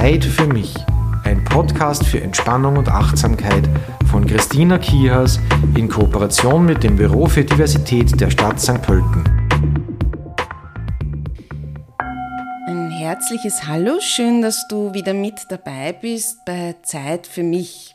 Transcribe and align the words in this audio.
Zeit 0.00 0.24
für 0.24 0.46
mich. 0.46 0.72
Ein 1.24 1.42
Podcast 1.44 2.06
für 2.06 2.20
Entspannung 2.20 2.76
und 2.76 2.88
Achtsamkeit 2.88 3.68
von 4.08 4.24
Christina 4.24 4.78
Kihas 4.78 5.40
in 5.76 5.88
Kooperation 5.88 6.64
mit 6.64 6.84
dem 6.84 6.94
Büro 6.94 7.26
für 7.26 7.44
Diversität 7.44 8.20
der 8.20 8.30
Stadt 8.30 8.60
St. 8.60 8.80
Pölten. 8.80 9.24
Ein 12.68 12.92
herzliches 12.92 13.66
Hallo, 13.66 13.98
schön, 13.98 14.40
dass 14.40 14.68
du 14.68 14.94
wieder 14.94 15.14
mit 15.14 15.34
dabei 15.48 15.92
bist 15.92 16.44
bei 16.44 16.76
Zeit 16.84 17.26
für 17.26 17.42
mich. 17.42 17.92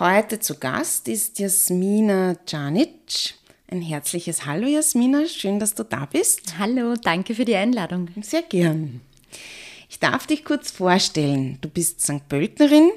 Heute 0.00 0.40
zu 0.40 0.58
Gast 0.58 1.06
ist 1.06 1.38
Jasmina 1.38 2.34
Janic. 2.48 3.34
Ein 3.70 3.82
herzliches 3.82 4.46
Hallo, 4.46 4.66
Jasmina. 4.66 5.26
Schön, 5.28 5.60
dass 5.60 5.76
du 5.76 5.84
da 5.84 6.08
bist. 6.10 6.58
Hallo, 6.58 6.94
danke 7.00 7.36
für 7.36 7.44
die 7.44 7.54
Einladung. 7.54 8.08
Sehr 8.20 8.42
gern. 8.42 9.00
Ich 9.88 9.98
darf 9.98 10.26
dich 10.26 10.44
kurz 10.44 10.70
vorstellen. 10.70 11.58
Du 11.60 11.68
bist 11.68 12.02
St. 12.02 12.28
Pöltnerin 12.28 12.90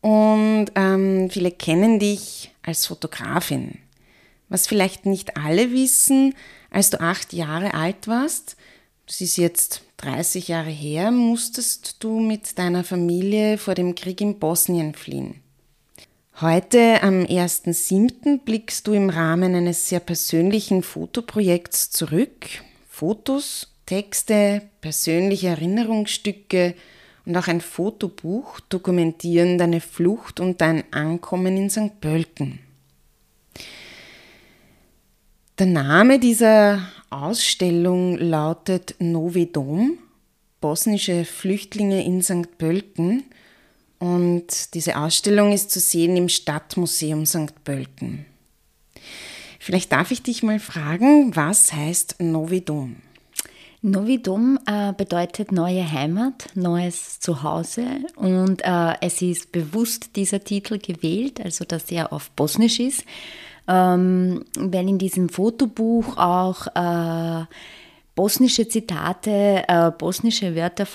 und 0.00 0.66
ähm, 0.74 1.30
viele 1.30 1.50
kennen 1.50 1.98
dich 1.98 2.50
als 2.62 2.86
Fotografin. 2.86 3.78
Was 4.48 4.66
vielleicht 4.66 5.06
nicht 5.06 5.36
alle 5.36 5.72
wissen, 5.72 6.34
als 6.70 6.90
du 6.90 7.00
acht 7.00 7.32
Jahre 7.32 7.74
alt 7.74 8.08
warst, 8.08 8.56
das 9.06 9.20
ist 9.20 9.36
jetzt 9.36 9.82
30 9.98 10.48
Jahre 10.48 10.70
her, 10.70 11.10
musstest 11.10 12.02
du 12.02 12.20
mit 12.20 12.58
deiner 12.58 12.84
Familie 12.84 13.58
vor 13.58 13.74
dem 13.74 13.94
Krieg 13.94 14.20
in 14.20 14.38
Bosnien 14.38 14.94
fliehen. 14.94 15.40
Heute 16.40 17.02
am 17.02 17.22
1.7. 17.22 18.40
blickst 18.40 18.86
du 18.86 18.92
im 18.92 19.08
Rahmen 19.08 19.54
eines 19.54 19.88
sehr 19.88 20.00
persönlichen 20.00 20.82
Fotoprojekts 20.82 21.90
zurück. 21.90 22.46
Fotos, 22.88 23.73
Texte, 23.86 24.62
persönliche 24.80 25.48
Erinnerungsstücke 25.48 26.74
und 27.26 27.36
auch 27.36 27.48
ein 27.48 27.60
Fotobuch 27.60 28.60
dokumentieren 28.60 29.58
deine 29.58 29.80
Flucht 29.80 30.40
und 30.40 30.60
dein 30.60 30.84
Ankommen 30.92 31.56
in 31.56 31.70
St. 31.70 32.00
Pölten. 32.00 32.60
Der 35.58 35.66
Name 35.66 36.18
dieser 36.18 36.88
Ausstellung 37.10 38.18
lautet 38.18 38.96
Novi 38.98 39.50
Dom, 39.52 39.98
bosnische 40.60 41.24
Flüchtlinge 41.24 42.04
in 42.04 42.22
St. 42.22 42.58
Pölten 42.58 43.22
und 43.98 44.74
diese 44.74 44.98
Ausstellung 44.98 45.52
ist 45.52 45.70
zu 45.70 45.78
sehen 45.78 46.16
im 46.16 46.28
Stadtmuseum 46.28 47.24
St. 47.24 47.64
Pölten. 47.64 48.26
Vielleicht 49.60 49.92
darf 49.92 50.10
ich 50.10 50.22
dich 50.22 50.42
mal 50.42 50.58
fragen, 50.58 51.34
was 51.36 51.72
heißt 51.72 52.16
Novidum? 52.20 52.96
Novidum 53.84 54.58
äh, 54.66 54.94
bedeutet 54.94 55.52
neue 55.52 55.92
Heimat, 55.92 56.48
neues 56.54 57.20
Zuhause. 57.20 57.84
Und 58.16 58.62
äh, 58.64 58.94
es 59.02 59.20
ist 59.20 59.52
bewusst 59.52 60.16
dieser 60.16 60.42
Titel 60.42 60.78
gewählt, 60.78 61.38
also 61.44 61.66
dass 61.66 61.90
er 61.90 62.10
auf 62.10 62.30
Bosnisch 62.30 62.80
ist, 62.80 63.04
ähm, 63.68 64.46
weil 64.58 64.88
in 64.88 64.96
diesem 64.96 65.28
Fotobuch 65.28 66.16
auch 66.16 66.66
äh, 66.68 67.44
bosnische 68.14 68.68
Zitate, 68.68 69.64
äh, 69.66 69.90
bosnische 69.90 70.54
Wörter 70.54 70.86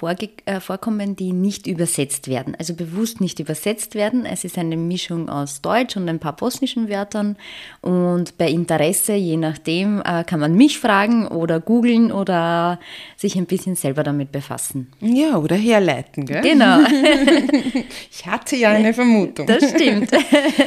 äh, 0.45 0.59
vorkommen, 0.61 1.15
die 1.17 1.33
nicht 1.33 1.67
übersetzt 1.67 2.29
werden, 2.29 2.55
also 2.57 2.73
bewusst 2.73 3.19
nicht 3.19 3.39
übersetzt 3.39 3.95
werden. 3.95 4.25
Es 4.25 4.45
ist 4.45 4.57
eine 4.57 4.77
Mischung 4.77 5.27
aus 5.27 5.61
Deutsch 5.61 5.97
und 5.97 6.07
ein 6.07 6.19
paar 6.19 6.35
bosnischen 6.35 6.89
Wörtern 6.89 7.35
und 7.81 8.37
bei 8.37 8.49
Interesse, 8.49 9.13
je 9.13 9.35
nachdem, 9.35 10.01
äh, 10.01 10.23
kann 10.23 10.39
man 10.39 10.55
mich 10.55 10.79
fragen 10.79 11.27
oder 11.27 11.59
googeln 11.59 12.11
oder 12.11 12.79
sich 13.17 13.35
ein 13.35 13.45
bisschen 13.45 13.75
selber 13.75 14.03
damit 14.03 14.31
befassen. 14.31 14.87
Ja, 15.01 15.37
oder 15.37 15.57
herleiten, 15.57 16.25
gell? 16.25 16.41
Genau. 16.41 16.79
ich 18.11 18.25
hatte 18.25 18.55
ja 18.55 18.69
eine 18.69 18.93
Vermutung. 18.93 19.45
Das 19.45 19.69
stimmt. 19.69 20.09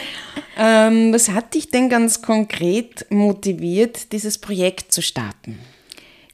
ähm, 0.58 1.14
was 1.14 1.30
hat 1.30 1.54
dich 1.54 1.70
denn 1.70 1.88
ganz 1.88 2.20
konkret 2.20 3.06
motiviert, 3.08 4.12
dieses 4.12 4.36
Projekt 4.36 4.92
zu 4.92 5.00
starten? 5.00 5.58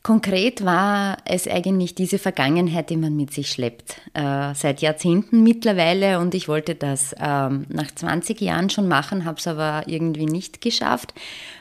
Konkret 0.08 0.64
war 0.64 1.18
es 1.26 1.46
eigentlich 1.46 1.94
diese 1.94 2.18
Vergangenheit, 2.18 2.88
die 2.88 2.96
man 2.96 3.14
mit 3.14 3.30
sich 3.30 3.50
schleppt, 3.50 4.00
äh, 4.14 4.54
seit 4.54 4.80
Jahrzehnten 4.80 5.42
mittlerweile. 5.42 6.18
Und 6.18 6.34
ich 6.34 6.48
wollte 6.48 6.74
das 6.74 7.14
ähm, 7.20 7.66
nach 7.68 7.90
20 7.94 8.40
Jahren 8.40 8.70
schon 8.70 8.88
machen, 8.88 9.26
habe 9.26 9.36
es 9.36 9.46
aber 9.46 9.82
irgendwie 9.86 10.24
nicht 10.24 10.62
geschafft. 10.62 11.12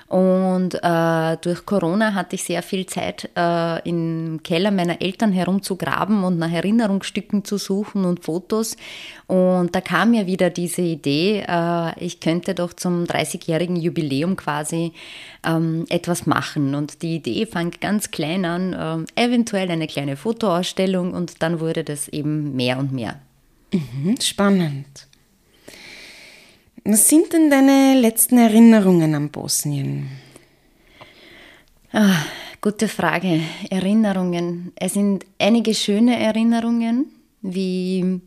Und 0.07 0.75
äh, 0.81 1.37
durch 1.41 1.65
Corona 1.65 2.13
hatte 2.13 2.35
ich 2.35 2.43
sehr 2.43 2.63
viel 2.63 2.85
Zeit, 2.85 3.29
äh, 3.35 3.87
im 3.87 4.39
Keller 4.41 4.71
meiner 4.71 5.01
Eltern 5.01 5.33
herumzugraben 5.33 6.23
und 6.23 6.39
nach 6.39 6.51
Erinnerungsstücken 6.51 7.43
zu 7.43 7.57
suchen 7.57 8.05
und 8.05 8.23
Fotos. 8.23 8.77
Und 9.27 9.75
da 9.75 9.81
kam 9.81 10.11
mir 10.11 10.25
wieder 10.25 10.49
diese 10.49 10.81
Idee, 10.81 11.43
äh, 11.45 11.99
ich 11.99 12.21
könnte 12.21 12.55
doch 12.55 12.71
zum 12.71 13.03
30-jährigen 13.03 13.75
Jubiläum 13.75 14.37
quasi 14.37 14.93
ähm, 15.45 15.85
etwas 15.89 16.25
machen. 16.25 16.73
Und 16.73 17.01
die 17.01 17.15
Idee 17.15 17.45
fand 17.45 17.81
ganz 17.81 18.09
klein 18.09 18.45
an, 18.45 19.07
äh, 19.15 19.25
eventuell 19.25 19.69
eine 19.69 19.87
kleine 19.87 20.15
Fotoausstellung 20.15 21.13
und 21.13 21.43
dann 21.43 21.59
wurde 21.59 21.83
das 21.83 22.07
eben 22.07 22.55
mehr 22.55 22.79
und 22.79 22.93
mehr. 22.93 23.19
Mhm, 23.73 24.15
spannend. 24.21 25.07
Was 26.89 27.09
sind 27.09 27.33
denn 27.33 27.49
deine 27.49 27.99
letzten 27.99 28.37
Erinnerungen 28.37 29.13
an 29.13 29.29
Bosnien? 29.29 30.07
Ah, 31.91 32.23
gute 32.61 32.87
Frage. 32.87 33.41
Erinnerungen. 33.69 34.71
Es 34.73 34.93
sind 34.93 35.25
einige 35.37 35.73
schöne 35.73 36.17
Erinnerungen, 36.17 37.07
wie 37.41 38.21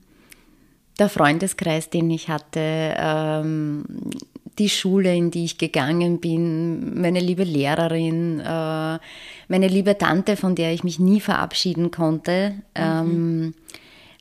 der 0.99 1.09
Freundeskreis, 1.09 1.89
den 1.89 2.11
ich 2.11 2.29
hatte, 2.29 2.61
ähm, 2.99 3.85
die 4.59 4.69
Schule, 4.69 5.17
in 5.17 5.31
die 5.31 5.47
ich 5.47 5.57
gegangen 5.57 6.21
bin, 6.21 7.01
meine 7.01 7.21
liebe 7.21 7.45
Lehrerin, 7.45 8.41
äh, 8.41 8.99
meine 9.49 9.69
liebe 9.69 9.97
Tante, 9.97 10.37
von 10.37 10.55
der 10.55 10.75
ich 10.75 10.85
mich 10.85 10.99
nie 10.99 11.23
verabschieden 11.23 11.91
konnte, 11.91 12.57
mhm. 12.77 12.83
ähm, 12.83 13.55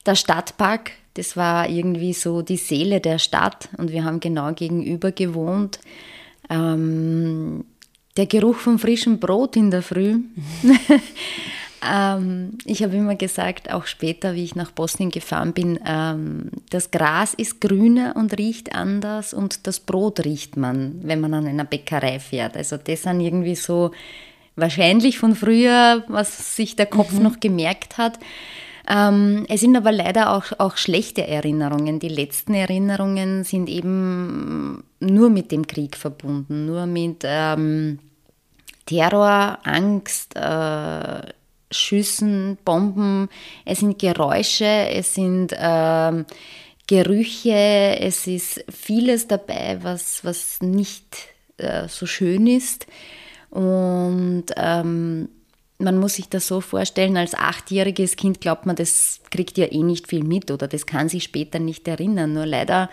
der 0.05 0.15
Stadtpark, 0.15 0.91
das 1.13 1.35
war 1.35 1.69
irgendwie 1.69 2.13
so 2.13 2.41
die 2.41 2.57
Seele 2.57 2.99
der 2.99 3.19
Stadt 3.19 3.69
und 3.77 3.91
wir 3.91 4.03
haben 4.03 4.19
genau 4.19 4.53
gegenüber 4.53 5.11
gewohnt. 5.11 5.79
Ähm, 6.49 7.65
der 8.17 8.25
Geruch 8.25 8.57
von 8.57 8.79
frischem 8.79 9.19
Brot 9.19 9.55
in 9.55 9.71
der 9.71 9.81
Früh. 9.81 10.19
ähm, 11.89 12.57
ich 12.65 12.83
habe 12.83 12.95
immer 12.95 13.15
gesagt, 13.15 13.71
auch 13.71 13.85
später, 13.85 14.35
wie 14.35 14.43
ich 14.43 14.55
nach 14.55 14.71
Bosnien 14.71 15.09
gefahren 15.09 15.53
bin, 15.53 15.79
ähm, 15.85 16.49
das 16.69 16.91
Gras 16.91 17.33
ist 17.33 17.61
grüner 17.61 18.15
und 18.15 18.37
riecht 18.37 18.75
anders 18.75 19.33
und 19.33 19.67
das 19.67 19.79
Brot 19.79 20.25
riecht 20.25 20.57
man, 20.57 20.99
wenn 21.03 21.21
man 21.21 21.33
an 21.33 21.47
einer 21.47 21.65
Bäckerei 21.65 22.19
fährt. 22.19 22.57
Also 22.57 22.77
das 22.77 23.03
sind 23.03 23.21
irgendwie 23.21 23.55
so 23.55 23.91
wahrscheinlich 24.55 25.17
von 25.19 25.35
früher, 25.35 26.03
was 26.07 26.55
sich 26.55 26.75
der 26.75 26.87
Kopf 26.87 27.13
mhm. 27.13 27.23
noch 27.23 27.39
gemerkt 27.39 27.97
hat. 27.97 28.19
Ähm, 28.89 29.45
es 29.47 29.61
sind 29.61 29.77
aber 29.77 29.91
leider 29.91 30.33
auch, 30.35 30.45
auch 30.57 30.75
schlechte 30.75 31.27
Erinnerungen. 31.27 31.99
Die 31.99 32.09
letzten 32.09 32.55
Erinnerungen 32.55 33.43
sind 33.43 33.69
eben 33.69 34.83
nur 34.99 35.29
mit 35.29 35.51
dem 35.51 35.67
Krieg 35.67 35.95
verbunden, 35.95 36.65
nur 36.65 36.87
mit 36.87 37.21
ähm, 37.23 37.99
Terror, 38.87 39.59
Angst, 39.63 40.35
äh, 40.35 41.21
Schüssen, 41.69 42.57
Bomben. 42.65 43.29
Es 43.63 43.81
sind 43.81 43.99
Geräusche, 43.99 44.65
es 44.65 45.13
sind 45.13 45.53
äh, 45.53 46.23
Gerüche, 46.87 47.97
es 47.99 48.25
ist 48.25 48.65
vieles 48.67 49.27
dabei, 49.27 49.77
was, 49.83 50.25
was 50.25 50.61
nicht 50.61 51.15
äh, 51.57 51.87
so 51.87 52.07
schön 52.07 52.47
ist. 52.47 52.87
Und 53.51 54.45
ähm, 54.57 55.29
man 55.79 55.97
muss 55.97 56.15
sich 56.15 56.29
das 56.29 56.47
so 56.47 56.61
vorstellen, 56.61 57.17
als 57.17 57.33
achtjähriges 57.33 58.17
Kind 58.17 58.41
glaubt 58.41 58.65
man, 58.65 58.75
das 58.75 59.21
kriegt 59.31 59.57
ja 59.57 59.65
eh 59.71 59.81
nicht 59.81 60.07
viel 60.07 60.23
mit 60.23 60.51
oder 60.51 60.67
das 60.67 60.85
kann 60.85 61.09
sich 61.09 61.23
später 61.23 61.57
nicht 61.59 61.87
erinnern. 61.87 62.33
Nur 62.33 62.45
leider 62.45 62.89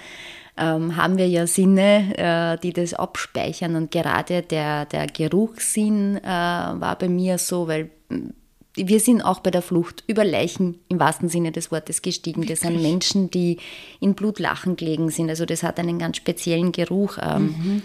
ähm, 0.56 0.96
haben 0.96 1.18
wir 1.18 1.28
ja 1.28 1.48
Sinne, 1.48 2.16
äh, 2.16 2.60
die 2.62 2.72
das 2.72 2.94
abspeichern 2.94 3.74
und 3.74 3.90
gerade 3.90 4.42
der, 4.42 4.86
der 4.86 5.08
Geruchssinn 5.08 6.18
äh, 6.18 6.24
war 6.24 6.96
bei 6.96 7.08
mir 7.08 7.38
so, 7.38 7.66
weil 7.66 7.90
mm, 8.08 8.28
wir 8.76 9.00
sind 9.00 9.22
auch 9.22 9.40
bei 9.40 9.50
der 9.50 9.62
Flucht 9.62 10.04
über 10.06 10.24
Leichen 10.24 10.78
im 10.88 11.00
wahrsten 11.00 11.28
Sinne 11.28 11.50
des 11.50 11.72
Wortes 11.72 12.02
gestiegen. 12.02 12.46
Das 12.46 12.60
sind 12.60 12.82
Menschen, 12.82 13.30
die 13.30 13.56
in 14.00 14.14
Blutlachen 14.14 14.76
gelegen 14.76 15.08
sind. 15.08 15.30
Also 15.30 15.46
das 15.46 15.62
hat 15.62 15.80
einen 15.80 15.98
ganz 15.98 16.18
speziellen 16.18 16.72
Geruch. 16.72 17.16
Ähm, 17.22 17.42
mhm. 17.42 17.82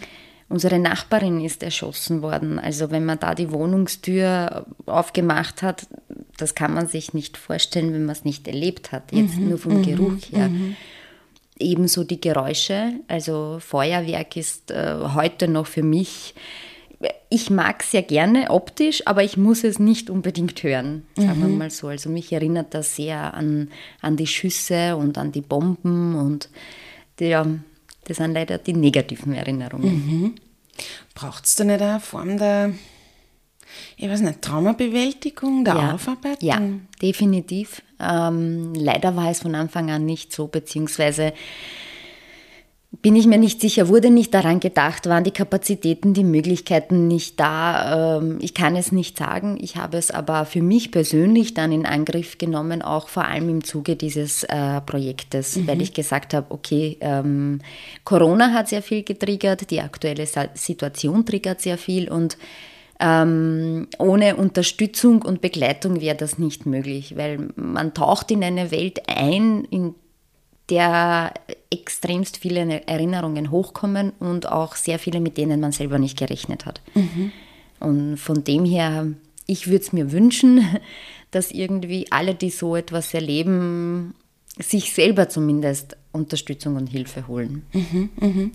Unsere 0.52 0.80
Nachbarin 0.80 1.40
ist 1.40 1.64
erschossen 1.64 2.22
worden. 2.22 2.60
Also 2.60 2.92
wenn 2.92 3.06
man 3.06 3.20
da 3.20 3.36
die 3.36 3.52
Wohnungstür 3.52 4.66
aufgemacht 4.86 5.62
hat, 5.62 5.88
das 6.38 6.56
kann 6.56 6.74
man 6.74 6.88
sich 6.88 7.14
nicht 7.14 7.38
vorstellen, 7.38 7.94
wenn 7.94 8.06
man 8.06 8.16
es 8.16 8.26
nicht 8.26 8.48
erlebt 8.48 8.92
hat, 8.92 9.14
jetzt 9.14 9.38
mhm, 9.38 9.50
nur 9.50 9.58
vom 9.58 9.78
mhm, 9.78 9.84
Geruch 9.84 10.18
her. 10.32 10.50
Mhm. 10.50 10.76
Ebenso 11.58 12.04
die 12.04 12.20
Geräusche. 12.20 12.94
Also 13.08 13.60
Feuerwerk 13.62 14.36
ist 14.36 14.72
äh, 14.72 14.96
heute 15.14 15.48
noch 15.48 15.68
für 15.68 15.84
mich 15.84 16.34
ich 17.30 17.50
mag 17.50 17.82
sehr 17.82 18.04
gerne 18.04 18.52
optisch, 18.52 19.08
aber 19.08 19.24
ich 19.24 19.38
muss 19.38 19.64
es 19.64 19.80
nicht 19.80 20.10
unbedingt 20.10 20.62
hören, 20.64 21.04
sagen 21.16 21.40
mhm. 21.40 21.42
wir 21.42 21.48
mal 21.48 21.70
so. 21.72 21.88
Also 21.88 22.10
mich 22.10 22.32
erinnert 22.32 22.74
das 22.74 22.96
sehr 22.96 23.34
an, 23.34 23.70
an 24.02 24.18
die 24.18 24.28
Schüsse 24.28 24.96
und 24.98 25.18
an 25.18 25.32
die 25.32 25.42
Bomben 25.42 26.16
und 26.16 26.50
ja, 27.20 27.48
das 28.12 28.18
sind 28.18 28.34
leider 28.34 28.58
die 28.58 28.74
negativen 28.74 29.34
Erinnerungen. 29.34 29.94
Mhm. 29.94 30.36
Braucht 31.16 31.46
es 31.46 31.56
da 31.56 31.64
nicht 31.64 31.82
eine 31.82 32.00
Form 32.00 32.38
der, 32.38 32.74
ich 33.96 34.10
weiß 34.10 34.22
nicht, 34.22 34.42
Traumabewältigung, 34.42 35.64
der 35.64 35.76
ja, 35.76 35.94
Aufarbeitung? 35.94 36.48
Ja, 36.48 36.62
definitiv. 37.02 37.82
Ähm, 38.00 38.74
leider 38.74 39.16
war 39.16 39.32
es 39.32 39.40
von 39.40 39.56
Anfang 39.56 39.92
an 39.92 40.06
nicht 40.06 40.34
so, 40.34 40.48
beziehungsweise 40.48 41.34
bin 42.94 43.16
ich 43.16 43.26
mir 43.26 43.38
nicht 43.38 43.62
sicher, 43.62 43.88
wurde 43.88 44.10
nicht 44.10 44.34
daran 44.34 44.60
gedacht, 44.60 45.08
waren 45.08 45.24
die 45.24 45.32
Kapazitäten, 45.32 46.14
die 46.14 46.26
Möglichkeiten 46.26 47.08
nicht 47.08 47.40
da. 47.40 48.18
Ähm, 48.18 48.38
ich 48.42 48.54
kann 48.54 48.76
es 48.76 48.92
nicht 48.92 49.18
sagen. 49.18 49.58
Ich 49.62 49.78
habe 49.78 49.98
es 49.98 50.12
aber 50.12 50.46
für 50.46 50.62
mich 50.62 50.92
persönlich 50.92 51.54
dann 51.54 51.72
in 51.72 51.86
Angriff 51.86 52.38
genommen, 52.38 52.82
auch 52.82 53.08
vor 53.08 53.26
allem 53.26 53.48
im 53.48 53.64
Zuge 53.64 53.96
dieses 53.96 54.44
äh, 54.44 54.82
Projektes, 54.82 55.56
mhm. 55.56 55.68
weil 55.68 55.82
ich 55.82 55.94
gesagt 55.94 56.34
habe, 56.34 56.48
okay, 56.50 56.98
ähm, 57.00 57.60
Corona 58.04 58.52
hat 58.52 58.68
sehr 58.68 58.82
viel 58.82 59.04
getriggert, 59.04 59.72
die 59.72 59.80
aktuelle 59.80 60.28
Situation 60.54 61.26
triggert 61.26 61.62
sehr 61.62 61.78
viel 61.78 62.12
und 62.12 62.38
ähm, 63.00 63.88
ohne 63.98 64.36
Unterstützung 64.36 65.24
und 65.24 65.42
Begleitung 65.42 66.02
wäre 66.02 66.16
das 66.16 66.38
nicht 66.38 66.66
möglich, 66.66 67.16
weil 67.18 67.48
man 67.56 67.96
taucht 67.96 68.30
in 68.30 68.44
eine 68.44 68.70
Welt 68.70 69.02
ein, 69.08 69.66
in 69.72 69.96
der 70.72 71.34
extremst 71.70 72.38
viele 72.38 72.88
Erinnerungen 72.88 73.52
hochkommen 73.52 74.14
und 74.20 74.50
auch 74.50 74.76
sehr 74.76 74.98
viele, 74.98 75.20
mit 75.20 75.38
denen 75.38 75.60
man 75.60 75.74
selber 75.74 76.00
nicht 76.00 76.18
gerechnet 76.18 76.66
hat. 76.66 76.82
Mhm. 76.96 77.32
Und 77.80 78.18
von 78.18 78.44
dem 78.44 78.66
her, 78.66 79.08
ich 79.46 79.68
würde 79.68 79.84
es 79.84 79.94
mir 79.94 80.12
wünschen, 80.12 80.66
dass 81.32 81.52
irgendwie 81.52 82.08
alle, 82.10 82.34
die 82.34 82.50
so 82.50 82.76
etwas 82.76 83.14
erleben, 83.14 84.16
sich 84.58 84.94
selber 84.94 85.30
zumindest 85.30 85.98
Unterstützung 86.12 86.76
und 86.76 86.88
Hilfe 86.88 87.28
holen. 87.28 87.64
Mhm, 87.74 88.10
mhm. 88.20 88.52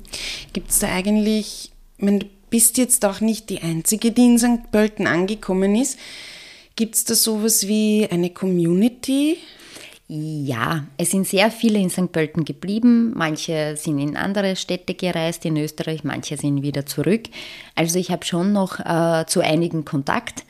Gibt 0.52 0.70
es 0.70 0.80
da 0.80 0.88
eigentlich, 0.88 1.72
wenn 1.98 2.20
du 2.20 2.26
bist 2.50 2.78
jetzt 2.78 3.04
auch 3.04 3.20
nicht 3.20 3.50
die 3.50 3.62
Einzige, 3.62 4.12
die 4.12 4.24
in 4.24 4.38
St. 4.38 4.70
Pölten 4.70 5.06
angekommen 5.06 5.74
ist, 5.74 5.98
gibt 6.76 6.94
es 6.94 7.04
da 7.04 7.14
sowas 7.14 7.66
wie 7.66 8.06
eine 8.10 8.30
Community 8.30 9.38
ja, 10.08 10.84
es 10.98 11.10
sind 11.10 11.26
sehr 11.26 11.50
viele 11.50 11.80
in 11.80 11.90
St. 11.90 12.12
Pölten 12.12 12.44
geblieben. 12.44 13.12
Manche 13.16 13.76
sind 13.76 13.98
in 13.98 14.16
andere 14.16 14.54
Städte 14.54 14.94
gereist, 14.94 15.44
in 15.44 15.56
Österreich, 15.56 16.04
manche 16.04 16.36
sind 16.36 16.62
wieder 16.62 16.86
zurück. 16.86 17.22
Also 17.74 17.98
ich 17.98 18.10
habe 18.12 18.24
schon 18.24 18.52
noch 18.52 18.78
äh, 18.78 19.26
zu 19.26 19.40
einigen 19.40 19.84
Kontakt. 19.84 20.44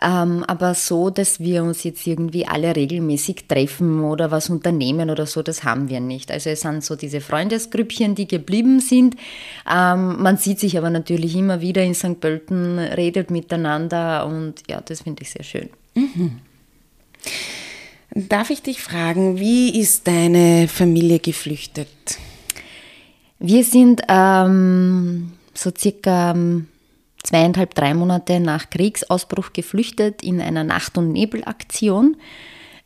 Ähm, 0.00 0.44
aber 0.46 0.74
so, 0.74 1.10
dass 1.10 1.40
wir 1.40 1.62
uns 1.62 1.82
jetzt 1.82 2.06
irgendwie 2.06 2.46
alle 2.46 2.74
regelmäßig 2.74 3.46
treffen 3.48 4.02
oder 4.02 4.30
was 4.30 4.48
unternehmen 4.48 5.10
oder 5.10 5.26
so, 5.26 5.42
das 5.42 5.64
haben 5.64 5.88
wir 5.88 5.98
nicht. 6.00 6.30
Also 6.30 6.50
es 6.50 6.60
sind 6.60 6.84
so 6.84 6.94
diese 6.94 7.20
Freundesgrüppchen, 7.20 8.14
die 8.14 8.28
geblieben 8.28 8.80
sind. 8.80 9.16
Ähm, 9.68 10.22
man 10.22 10.36
sieht 10.36 10.60
sich 10.60 10.78
aber 10.78 10.90
natürlich 10.90 11.34
immer 11.36 11.60
wieder 11.60 11.82
in 11.82 11.94
St. 11.94 12.20
Pölten, 12.20 12.78
redet 12.78 13.30
miteinander 13.30 14.26
und 14.26 14.62
ja, 14.68 14.80
das 14.80 15.02
finde 15.02 15.22
ich 15.22 15.30
sehr 15.30 15.44
schön. 15.44 15.70
Mhm. 15.94 16.40
Darf 18.10 18.50
ich 18.50 18.62
dich 18.62 18.80
fragen, 18.80 19.38
wie 19.38 19.78
ist 19.78 20.06
deine 20.06 20.66
Familie 20.66 21.18
geflüchtet? 21.18 21.88
Wir 23.38 23.62
sind 23.64 24.02
ähm, 24.08 25.32
so 25.52 25.70
circa 25.76 26.32
ähm, 26.32 26.68
zweieinhalb, 27.22 27.74
drei 27.74 27.92
Monate 27.94 28.40
nach 28.40 28.70
Kriegsausbruch 28.70 29.52
geflüchtet 29.52 30.22
in 30.22 30.40
einer 30.40 30.64
Nacht- 30.64 30.96
und 30.96 31.12
Nebelaktion. 31.12 32.16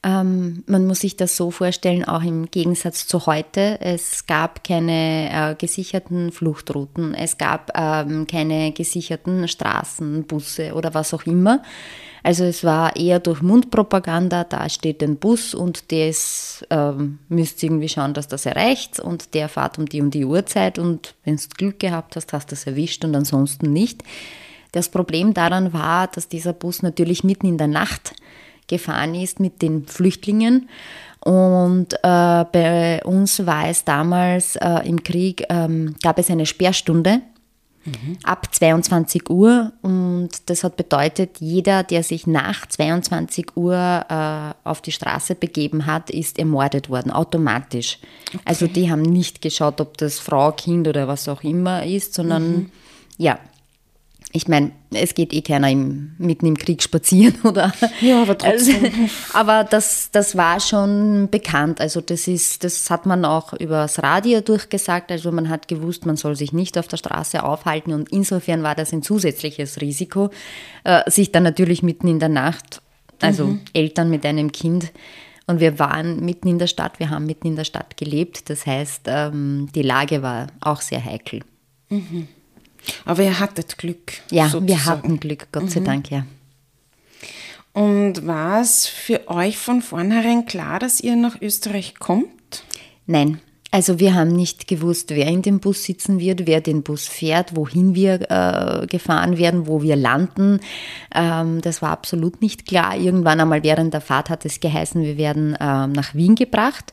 Ähm, 0.04 0.64
man 0.66 0.86
muss 0.86 1.00
sich 1.00 1.16
das 1.16 1.36
so 1.36 1.52
vorstellen, 1.52 2.04
auch 2.04 2.24
im 2.24 2.50
Gegensatz 2.50 3.06
zu 3.06 3.24
heute. 3.26 3.80
Es 3.80 4.26
gab 4.26 4.64
keine 4.64 5.30
äh, 5.52 5.54
gesicherten 5.54 6.32
Fluchtrouten, 6.32 7.14
es 7.14 7.38
gab 7.38 7.70
ähm, 7.76 8.26
keine 8.26 8.72
gesicherten 8.72 9.46
Straßen, 9.46 10.24
Busse 10.24 10.74
oder 10.74 10.92
was 10.92 11.14
auch 11.14 11.24
immer. 11.24 11.62
Also 12.22 12.44
es 12.44 12.62
war 12.62 12.94
eher 12.94 13.18
durch 13.18 13.42
Mundpropaganda, 13.42 14.44
da 14.44 14.68
steht 14.68 15.02
ein 15.02 15.16
Bus 15.16 15.54
und 15.54 15.90
das 15.90 16.64
ähm, 16.70 17.18
müsst 17.28 17.62
irgendwie 17.62 17.88
schauen, 17.88 18.14
dass 18.14 18.28
das 18.28 18.46
erreicht 18.46 19.00
und 19.00 19.34
der 19.34 19.48
fährt 19.48 19.78
um 19.78 19.86
die 19.86 20.00
um 20.00 20.10
die 20.10 20.24
Uhrzeit 20.24 20.78
und 20.78 21.14
wenn 21.24 21.36
du 21.36 21.42
Glück 21.56 21.80
gehabt 21.80 22.14
hast, 22.14 22.32
hast 22.32 22.52
du 22.52 22.54
es 22.54 22.66
erwischt 22.66 23.04
und 23.04 23.14
ansonsten 23.16 23.72
nicht. 23.72 24.04
Das 24.70 24.88
Problem 24.88 25.34
daran 25.34 25.72
war, 25.72 26.06
dass 26.06 26.28
dieser 26.28 26.52
Bus 26.52 26.82
natürlich 26.82 27.24
mitten 27.24 27.46
in 27.46 27.58
der 27.58 27.66
Nacht 27.66 28.14
gefahren 28.68 29.14
ist 29.14 29.40
mit 29.40 29.60
den 29.60 29.86
Flüchtlingen. 29.86 30.68
Und 31.20 31.92
äh, 31.92 31.98
bei 32.52 33.00
uns 33.04 33.44
war 33.46 33.68
es 33.68 33.84
damals 33.84 34.56
äh, 34.56 34.88
im 34.88 35.04
Krieg, 35.04 35.44
ähm, 35.50 35.94
gab 36.02 36.18
es 36.18 36.30
eine 36.30 36.46
Sperrstunde 36.46 37.20
mhm. 37.84 38.18
ab 38.22 38.54
22 38.54 39.30
Uhr. 39.30 39.72
Und 39.82 40.30
das 40.46 40.64
hat 40.64 40.76
bedeutet, 40.76 41.38
jeder, 41.40 41.82
der 41.82 42.02
sich 42.02 42.26
nach 42.26 42.66
22 42.66 43.56
Uhr 43.56 43.74
äh, 44.08 44.68
auf 44.68 44.80
die 44.80 44.92
Straße 44.92 45.34
begeben 45.34 45.86
hat, 45.86 46.10
ist 46.10 46.38
ermordet 46.38 46.88
worden, 46.88 47.10
automatisch. 47.10 47.98
Okay. 48.28 48.42
Also 48.44 48.66
die 48.66 48.90
haben 48.90 49.02
nicht 49.02 49.42
geschaut, 49.42 49.80
ob 49.80 49.96
das 49.98 50.18
Frau, 50.18 50.52
Kind 50.52 50.88
oder 50.88 51.08
was 51.08 51.28
auch 51.28 51.42
immer 51.42 51.84
ist, 51.84 52.14
sondern 52.14 52.50
mhm. 52.50 52.70
ja, 53.18 53.38
ich 54.34 54.48
meine, 54.48 54.72
es 54.90 55.14
geht 55.14 55.32
eh 55.34 55.42
keiner 55.42 55.70
im, 55.70 56.14
mitten 56.18 56.46
im 56.46 56.56
Krieg 56.56 56.82
spazieren, 56.82 57.34
oder? 57.44 57.72
Ja, 58.00 58.22
aber 58.22 58.36
trotzdem. 58.36 58.84
Also, 58.84 58.98
aber 59.34 59.64
das, 59.64 60.10
das 60.10 60.36
war 60.36 60.58
schon 60.58 61.28
bekannt. 61.30 61.80
Also 61.80 62.00
das 62.00 62.26
ist, 62.26 62.64
das 62.64 62.90
hat 62.90 63.04
man 63.04 63.24
auch 63.24 63.52
übers 63.52 64.02
Radio 64.02 64.40
durchgesagt. 64.40 65.10
Also 65.10 65.30
man 65.32 65.50
hat 65.50 65.68
gewusst, 65.68 66.06
man 66.06 66.16
soll 66.16 66.34
sich 66.34 66.52
nicht 66.52 66.78
auf 66.78 66.88
der 66.88 66.96
Straße 66.96 67.42
aufhalten 67.42 67.92
und 67.92 68.10
insofern 68.10 68.62
war 68.62 68.74
das 68.74 68.92
ein 68.92 69.02
zusätzliches 69.02 69.80
Risiko, 69.80 70.30
äh, 70.84 71.08
sich 71.10 71.30
dann 71.30 71.42
natürlich 71.42 71.82
mitten 71.82 72.08
in 72.08 72.18
der 72.18 72.30
Nacht, 72.30 72.80
also 73.20 73.46
mhm. 73.46 73.60
Eltern 73.74 74.08
mit 74.08 74.24
einem 74.24 74.50
Kind, 74.50 74.92
und 75.46 75.60
wir 75.60 75.78
waren 75.78 76.24
mitten 76.24 76.48
in 76.48 76.58
der 76.58 76.68
Stadt, 76.68 77.00
wir 77.00 77.10
haben 77.10 77.26
mitten 77.26 77.48
in 77.48 77.56
der 77.56 77.64
Stadt 77.64 77.96
gelebt. 77.96 78.48
Das 78.48 78.64
heißt, 78.64 79.02
ähm, 79.06 79.68
die 79.74 79.82
Lage 79.82 80.22
war 80.22 80.46
auch 80.60 80.80
sehr 80.80 81.04
heikel. 81.04 81.40
Mhm. 81.90 82.28
Aber 83.04 83.22
ihr 83.22 83.38
hattet 83.38 83.78
Glück. 83.78 84.12
Ja, 84.30 84.44
sozusagen. 84.44 84.68
wir 84.68 84.84
hatten 84.84 85.20
Glück, 85.20 85.48
Gott 85.52 85.70
sei 85.70 85.80
mhm. 85.80 85.84
Dank, 85.84 86.10
ja. 86.10 86.26
Und 87.72 88.26
war 88.26 88.60
es 88.60 88.86
für 88.86 89.28
euch 89.28 89.56
von 89.56 89.80
vornherein 89.80 90.44
klar, 90.44 90.78
dass 90.78 91.00
ihr 91.00 91.16
nach 91.16 91.40
Österreich 91.40 91.94
kommt? 91.98 92.64
Nein. 93.06 93.40
Also 93.74 93.98
wir 93.98 94.14
haben 94.14 94.28
nicht 94.28 94.68
gewusst, 94.68 95.12
wer 95.14 95.26
in 95.28 95.40
dem 95.40 95.58
Bus 95.58 95.84
sitzen 95.84 96.20
wird, 96.20 96.46
wer 96.46 96.60
den 96.60 96.82
Bus 96.82 97.08
fährt, 97.08 97.56
wohin 97.56 97.94
wir 97.94 98.20
äh, 98.30 98.86
gefahren 98.86 99.38
werden, 99.38 99.66
wo 99.66 99.80
wir 99.80 99.96
landen. 99.96 100.60
Ähm, 101.14 101.62
das 101.62 101.80
war 101.80 101.88
absolut 101.88 102.42
nicht 102.42 102.66
klar. 102.66 102.94
Irgendwann 102.98 103.40
einmal 103.40 103.62
während 103.62 103.94
der 103.94 104.02
Fahrt 104.02 104.28
hat 104.28 104.44
es 104.44 104.60
geheißen, 104.60 105.02
wir 105.02 105.16
werden 105.16 105.54
äh, 105.54 105.86
nach 105.86 106.14
Wien 106.14 106.34
gebracht. 106.34 106.92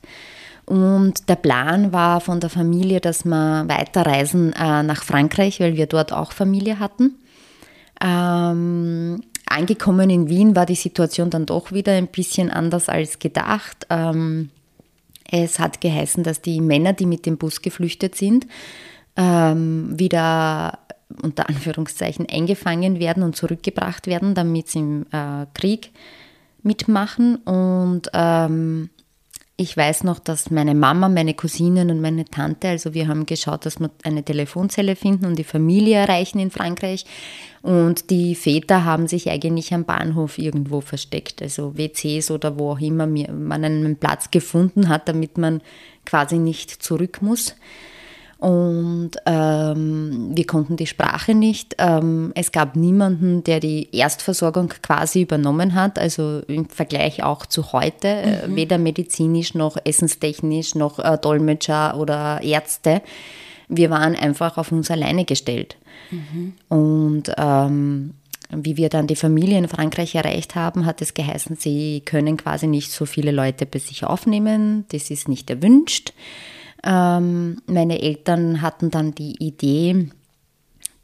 Und 0.70 1.30
der 1.30 1.36
Plan 1.36 1.94
war 1.94 2.22
von 2.22 2.40
der 2.40 2.52
Familie, 2.52 3.02
dass 3.02 3.26
wir 3.26 3.64
weiterreisen 3.68 4.54
äh, 4.54 4.84
nach 4.84 5.04
Frankreich, 5.04 5.60
weil 5.60 5.76
wir 5.76 5.88
dort 5.88 6.14
auch 6.14 6.32
Familie 6.32 6.78
hatten. 6.78 7.16
Ähm, 8.00 9.24
angekommen 9.48 10.12
in 10.12 10.30
Wien 10.30 10.56
war 10.56 10.68
die 10.68 10.76
Situation 10.76 11.32
dann 11.32 11.48
doch 11.48 11.72
wieder 11.72 11.94
ein 11.94 12.06
bisschen 12.06 12.52
anders 12.52 12.88
als 12.88 13.18
gedacht. 13.18 13.88
Ähm, 13.90 14.52
es 15.32 15.58
hat 15.58 15.82
geheißen, 15.82 16.22
dass 16.22 16.40
die 16.40 16.62
Männer, 16.62 16.94
die 16.94 17.08
mit 17.08 17.26
dem 17.26 17.40
Bus 17.40 17.64
geflüchtet 17.64 18.14
sind, 18.14 18.46
ähm, 19.16 19.98
wieder 19.98 20.78
unter 21.24 21.50
Anführungszeichen 21.50 22.28
eingefangen 22.30 23.00
werden 23.00 23.24
und 23.24 23.36
zurückgebracht 23.36 24.06
werden, 24.06 24.36
damit 24.36 24.68
sie 24.68 24.80
im 24.80 25.08
äh, 25.12 25.48
Krieg 25.56 25.90
mitmachen. 26.62 27.38
Und 27.38 28.12
ähm, 28.14 28.92
ich 29.60 29.76
weiß 29.76 30.06
noch, 30.06 30.20
dass 30.20 30.52
meine 30.52 30.74
Mama, 30.74 31.10
meine 31.10 31.34
Cousinen 31.34 31.92
und 31.92 32.00
meine 32.00 32.24
Tante, 32.24 32.70
also 32.70 32.94
wir 32.94 33.10
haben 33.10 33.26
geschaut, 33.26 33.66
dass 33.66 33.82
wir 33.82 33.90
eine 34.04 34.24
Telefonzelle 34.24 34.96
finden 34.96 35.26
und 35.26 35.38
die 35.38 35.44
Familie 35.44 35.98
erreichen 35.98 36.40
in 36.40 36.50
Frankreich. 36.50 37.04
Und 37.62 38.10
die 38.10 38.36
Väter 38.36 38.86
haben 38.86 39.08
sich 39.10 39.30
eigentlich 39.30 39.74
am 39.74 39.84
Bahnhof 39.84 40.38
irgendwo 40.38 40.80
versteckt, 40.80 41.42
also 41.42 41.78
WCs 41.78 42.32
oder 42.32 42.58
wo 42.58 42.72
auch 42.72 42.80
immer 42.80 43.06
man 43.06 43.66
einen 43.66 43.98
Platz 43.98 44.32
gefunden 44.32 44.88
hat, 44.88 45.10
damit 45.10 45.38
man 45.38 45.60
quasi 46.06 46.38
nicht 46.38 46.82
zurück 46.82 47.22
muss 47.22 47.54
und 48.40 49.12
ähm, 49.26 50.32
wir 50.34 50.48
konnten 50.48 50.78
die 50.78 50.88
Sprache 50.88 51.36
nicht. 51.36 51.76
Ähm, 51.78 52.32
es 52.36 52.54
gab 52.54 52.78
niemanden, 52.78 53.44
der 53.44 53.60
die 53.60 53.90
Erstversorgung 53.92 54.70
quasi 54.82 55.24
übernommen 55.24 55.76
hat, 55.76 56.00
also 56.00 56.40
im 56.48 56.70
Vergleich 56.70 57.22
auch 57.22 57.46
zu 57.46 57.74
heute, 57.74 58.08
äh, 58.08 58.48
mhm. 58.48 58.56
weder 58.56 58.78
medizinisch 58.78 59.56
noch 59.56 59.78
essenstechnisch 59.84 60.74
noch 60.76 61.00
äh, 61.00 61.18
Dolmetscher 61.18 61.98
oder 61.98 62.42
Ärzte. 62.42 63.02
Wir 63.68 63.90
waren 63.90 64.16
einfach 64.16 64.58
auf 64.58 64.72
uns 64.72 64.90
alleine 64.90 65.26
gestellt. 65.26 65.76
Mhm. 66.10 66.54
Und 66.70 67.34
ähm, 67.38 68.14
wie 68.52 68.78
wir 68.78 68.88
dann 68.88 69.08
die 69.08 69.18
Familie 69.18 69.58
in 69.58 69.68
Frankreich 69.68 70.16
erreicht 70.16 70.56
haben, 70.56 70.86
hat 70.86 71.02
es 71.02 71.14
geheißen, 71.14 71.58
sie 71.58 72.04
können 72.06 72.38
quasi 72.38 72.68
nicht 72.68 72.92
so 72.92 73.06
viele 73.06 73.32
Leute 73.32 73.66
bei 73.66 73.80
sich 73.80 74.06
aufnehmen. 74.06 74.86
Das 74.94 75.12
ist 75.12 75.28
nicht 75.28 75.50
erwünscht. 75.50 76.14
Ähm, 76.84 77.62
meine 77.66 78.02
Eltern 78.02 78.62
hatten 78.62 78.90
dann 78.90 79.14
die 79.14 79.36
Idee, 79.44 80.10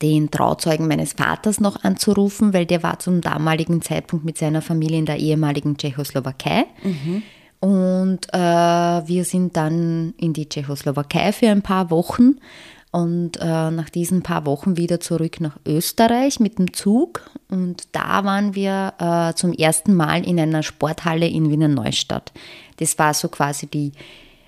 den 0.01 0.29
Trauzeugen 0.29 0.87
meines 0.87 1.13
Vaters 1.13 1.59
noch 1.59 1.83
anzurufen, 1.83 2.53
weil 2.53 2.65
der 2.65 2.83
war 2.83 2.99
zum 2.99 3.21
damaligen 3.21 3.81
Zeitpunkt 3.81 4.25
mit 4.25 4.37
seiner 4.37 4.61
Familie 4.61 4.99
in 4.99 5.05
der 5.05 5.17
ehemaligen 5.17 5.77
Tschechoslowakei. 5.77 6.65
Mhm. 6.83 7.23
Und 7.59 8.27
äh, 8.33 8.37
wir 8.37 9.23
sind 9.23 9.57
dann 9.57 10.13
in 10.17 10.33
die 10.33 10.47
Tschechoslowakei 10.47 11.31
für 11.31 11.49
ein 11.49 11.61
paar 11.61 11.89
Wochen 11.89 12.35
und 12.91 13.37
äh, 13.41 13.71
nach 13.71 13.89
diesen 13.89 14.21
paar 14.21 14.45
Wochen 14.45 14.77
wieder 14.77 14.99
zurück 14.99 15.41
nach 15.41 15.57
Österreich 15.65 16.39
mit 16.39 16.59
dem 16.59 16.73
Zug. 16.73 17.29
Und 17.49 17.83
da 17.91 18.23
waren 18.23 18.55
wir 18.55 18.93
äh, 18.99 19.33
zum 19.33 19.51
ersten 19.51 19.95
Mal 19.95 20.25
in 20.25 20.39
einer 20.39 20.63
Sporthalle 20.63 21.27
in 21.27 21.49
Wiener 21.49 21.67
Neustadt. 21.67 22.31
Das 22.77 22.97
war 22.99 23.13
so 23.13 23.27
quasi 23.29 23.67
die 23.67 23.91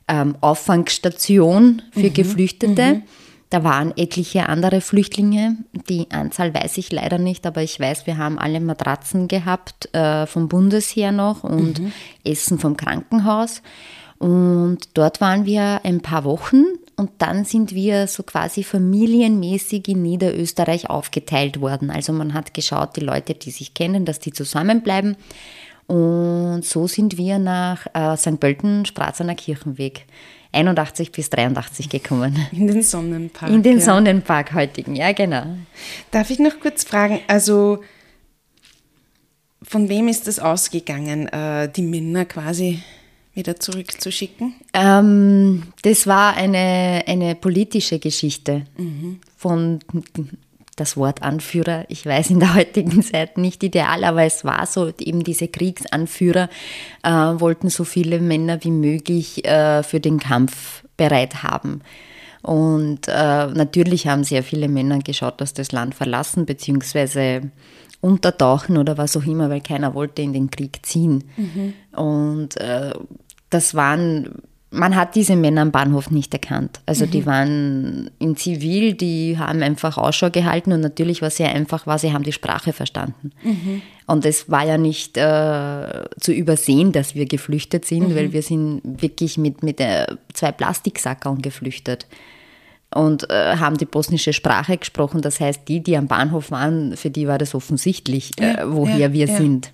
ähm, 0.08 0.36
Auffangstation 0.42 1.82
für 1.92 2.10
mhm. 2.10 2.14
Geflüchtete. 2.14 2.96
Mhm. 2.96 3.04
Da 3.50 3.64
waren 3.64 3.94
etliche 3.96 4.50
andere 4.50 4.82
Flüchtlinge. 4.82 5.56
Die 5.90 6.12
Anzahl 6.12 6.54
weiß 6.54 6.78
ich 6.78 6.92
leider 6.92 7.18
nicht, 7.18 7.46
aber 7.46 7.64
ich 7.64 7.80
weiß, 7.80 8.06
wir 8.06 8.18
haben 8.18 8.38
alle 8.38 8.60
Matratzen 8.60 9.30
gehabt 9.30 9.94
äh, 9.94 10.26
vom 10.26 10.50
Bundesheer 10.50 11.14
noch 11.14 11.44
und 11.44 11.80
mhm. 11.80 11.94
Essen 12.26 12.60
vom 12.60 12.76
Krankenhaus. 12.76 13.62
Und 14.18 14.80
dort 14.96 15.22
waren 15.22 15.46
wir 15.46 15.82
ein 15.84 16.02
paar 16.02 16.24
Wochen 16.24 16.64
und 16.96 17.12
dann 17.20 17.46
sind 17.46 17.74
wir 17.74 18.08
so 18.08 18.24
quasi 18.24 18.64
familienmäßig 18.64 19.88
in 19.88 20.02
Niederösterreich 20.02 20.90
aufgeteilt 20.90 21.62
worden. 21.62 21.92
Also 21.92 22.12
man 22.12 22.34
hat 22.34 22.54
geschaut, 22.56 22.96
die 22.96 23.02
Leute, 23.02 23.36
die 23.36 23.52
sich 23.52 23.76
kennen, 23.76 24.06
dass 24.06 24.20
die 24.20 24.34
zusammenbleiben. 24.34 25.16
Und 25.88 26.64
so 26.64 26.88
sind 26.88 27.18
wir 27.18 27.40
nach 27.40 27.88
äh, 27.94 28.18
St. 28.18 28.40
Pölten, 28.40 28.86
Straßener 28.86 29.36
Kirchenweg 29.36 30.06
81 30.52 31.12
bis 31.12 31.30
83 31.30 31.90
gekommen. 31.90 32.38
In 32.52 32.68
den 32.68 32.82
Sonnenpark. 32.82 33.52
In 33.52 33.64
den 33.64 33.80
ja. 33.80 33.84
Sonnenpark 33.84 34.54
heutigen, 34.54 34.96
ja 34.96 35.12
genau. 35.14 35.46
Darf 36.12 36.30
ich 36.30 36.40
noch 36.40 36.60
kurz 36.60 36.84
fragen, 36.84 37.20
also 37.28 37.80
von 39.62 39.90
wem 39.90 40.08
ist 40.08 40.28
das 40.28 40.40
ausgegangen, 40.40 41.28
äh, 41.28 41.70
die 41.72 41.82
Männer 41.82 42.26
quasi 42.26 42.80
wieder 43.34 43.60
zurückzuschicken? 43.60 44.56
Ähm, 44.74 45.64
das 45.84 46.08
war 46.08 46.36
eine, 46.36 47.04
eine 47.06 47.36
politische 47.36 48.00
Geschichte 48.00 48.66
mhm. 48.78 49.20
von 49.36 49.80
das 50.78 50.96
Wort 50.96 51.24
Anführer, 51.24 51.86
ich 51.90 52.06
weiß 52.06 52.30
in 52.30 52.40
der 52.40 52.54
heutigen 52.56 53.04
Zeit 53.04 53.38
nicht 53.38 53.62
ideal, 53.64 54.06
aber 54.06 54.24
es 54.24 54.46
war 54.46 54.66
so, 54.66 54.92
eben 55.00 55.24
diese 55.24 55.50
Kriegsanführer 55.50 56.50
äh, 57.04 57.10
wollten 57.10 57.70
so 57.70 57.84
viele 57.84 58.20
Männer 58.20 58.64
wie 58.64 58.72
möglich 58.72 59.46
äh, 59.46 59.84
für 59.84 60.00
den 60.00 60.20
Kampf 60.20 60.84
bereit 60.96 61.44
haben. 61.44 61.82
Und 62.42 63.08
äh, 63.08 63.48
natürlich 63.48 64.08
haben 64.08 64.24
sehr 64.24 64.44
viele 64.44 64.70
Männer 64.70 65.00
geschaut, 65.00 65.42
dass 65.42 65.54
das 65.54 65.72
Land 65.72 65.96
verlassen 65.96 66.46
bzw. 66.46 67.42
untertauchen 68.00 68.78
oder 68.78 68.98
was 68.98 69.18
auch 69.18 69.26
immer, 69.26 69.50
weil 69.50 69.62
keiner 69.62 69.94
wollte 69.96 70.22
in 70.22 70.32
den 70.32 70.50
Krieg 70.50 70.86
ziehen. 70.86 71.26
Mhm. 71.36 71.74
Und 72.00 72.58
äh, 72.58 72.94
das 73.50 73.76
waren 73.76 74.42
man 74.70 74.96
hat 74.96 75.16
diese 75.16 75.36
Männer 75.36 75.62
am 75.62 75.72
Bahnhof 75.72 76.12
nicht 76.12 76.34
erkannt. 76.34 76.82
Also 76.86 77.06
mhm. 77.06 77.12
die 77.12 77.26
waren 77.26 78.12
in 78.20 78.36
Zivil, 78.36 78.94
die 78.94 79.38
haben 79.38 79.62
einfach 79.64 79.98
Ausschau 79.98 80.30
gehalten 80.30 80.74
und 80.74 80.82
natürlich 80.82 81.22
war 81.22 81.30
sehr 81.30 81.54
einfach 81.54 81.88
war, 81.88 81.98
sie 81.98 82.12
haben 82.12 82.24
die 82.24 82.34
Sprache 82.34 82.74
verstanden. 82.74 83.32
Mhm. 83.44 83.82
Und 84.08 84.26
es 84.26 84.50
war 84.50 84.66
ja 84.66 84.78
nicht 84.78 85.18
äh, 85.18 86.06
zu 86.20 86.34
übersehen, 86.34 86.92
dass 86.92 87.16
wir 87.16 87.26
geflüchtet 87.26 87.86
sind, 87.86 88.10
mhm. 88.10 88.16
weil 88.16 88.34
wir 88.34 88.42
sind 88.42 88.82
wirklich 88.84 89.38
mit, 89.38 89.64
mit 89.64 89.80
äh, 89.80 90.06
zwei 90.34 90.52
Plastiksackerl 90.52 91.38
geflüchtet 91.38 92.08
und 92.94 93.30
äh, 93.30 93.58
haben 93.58 93.78
die 93.78 93.86
bosnische 93.86 94.34
Sprache 94.34 94.78
gesprochen. 94.78 95.22
Das 95.22 95.40
heißt, 95.40 95.62
die, 95.68 95.82
die 95.82 95.96
am 95.96 96.08
Bahnhof 96.08 96.52
waren, 96.52 96.98
für 96.98 97.10
die 97.10 97.28
war 97.28 97.38
das 97.38 97.56
offensichtlich, 97.56 98.32
äh, 98.40 98.58
woher 98.66 98.98
ja, 98.98 99.14
wir 99.14 99.28
ja. 99.28 99.38
sind. 99.38 99.72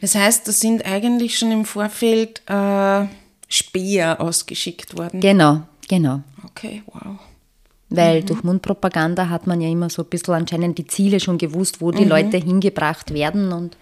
Das 0.00 0.14
heißt, 0.14 0.46
das 0.46 0.60
sind 0.60 0.86
eigentlich 0.86 1.38
schon 1.38 1.52
im 1.52 1.64
Vorfeld 1.64 2.42
äh, 2.48 3.06
Speer 3.48 4.20
ausgeschickt 4.20 4.96
worden. 4.96 5.20
Genau, 5.20 5.62
genau. 5.88 6.22
Okay, 6.44 6.82
wow. 6.86 7.18
Weil 7.88 8.22
mhm. 8.22 8.26
durch 8.26 8.42
Mundpropaganda 8.42 9.28
hat 9.28 9.46
man 9.46 9.60
ja 9.60 9.68
immer 9.68 9.88
so 9.90 10.02
ein 10.02 10.08
bisschen 10.08 10.34
anscheinend 10.34 10.78
die 10.78 10.86
Ziele 10.86 11.20
schon 11.20 11.38
gewusst, 11.38 11.80
wo 11.80 11.92
die 11.92 12.04
mhm. 12.04 12.10
Leute 12.10 12.36
hingebracht 12.38 13.14
werden. 13.14 13.52
Und 13.52 13.76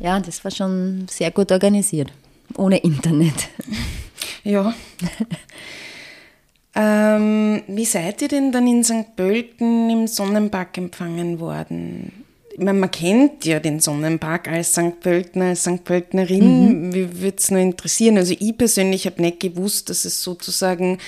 ja, 0.00 0.18
das 0.18 0.42
war 0.44 0.50
schon 0.50 1.06
sehr 1.08 1.30
gut 1.30 1.52
organisiert. 1.52 2.12
Ohne 2.56 2.78
Internet. 2.78 3.48
Ja. 4.44 4.74
ähm, 6.74 7.62
wie 7.68 7.84
seid 7.84 8.22
ihr 8.22 8.28
denn 8.28 8.50
dann 8.50 8.66
in 8.66 8.82
St. 8.82 9.14
Pölten 9.14 9.88
im 9.88 10.08
Sonnenpark 10.08 10.76
empfangen 10.78 11.38
worden? 11.38 12.21
Meine, 12.58 12.78
man 12.78 12.90
kennt 12.90 13.44
ja 13.44 13.60
den 13.60 13.80
Sonnenpark 13.80 14.48
als 14.48 14.72
St. 14.72 15.00
Pöltner, 15.00 15.46
als 15.46 15.62
St. 15.62 15.84
Pöltnerin. 15.84 16.88
Mhm. 16.88 16.94
Wie 16.94 17.20
würde 17.20 17.36
es 17.38 17.50
nur 17.50 17.60
interessieren? 17.60 18.16
Also 18.18 18.34
ich 18.38 18.56
persönlich 18.56 19.06
habe 19.06 19.22
nicht 19.22 19.40
gewusst, 19.40 19.90
dass 19.90 20.04
es 20.04 20.22
sozusagen 20.22 20.98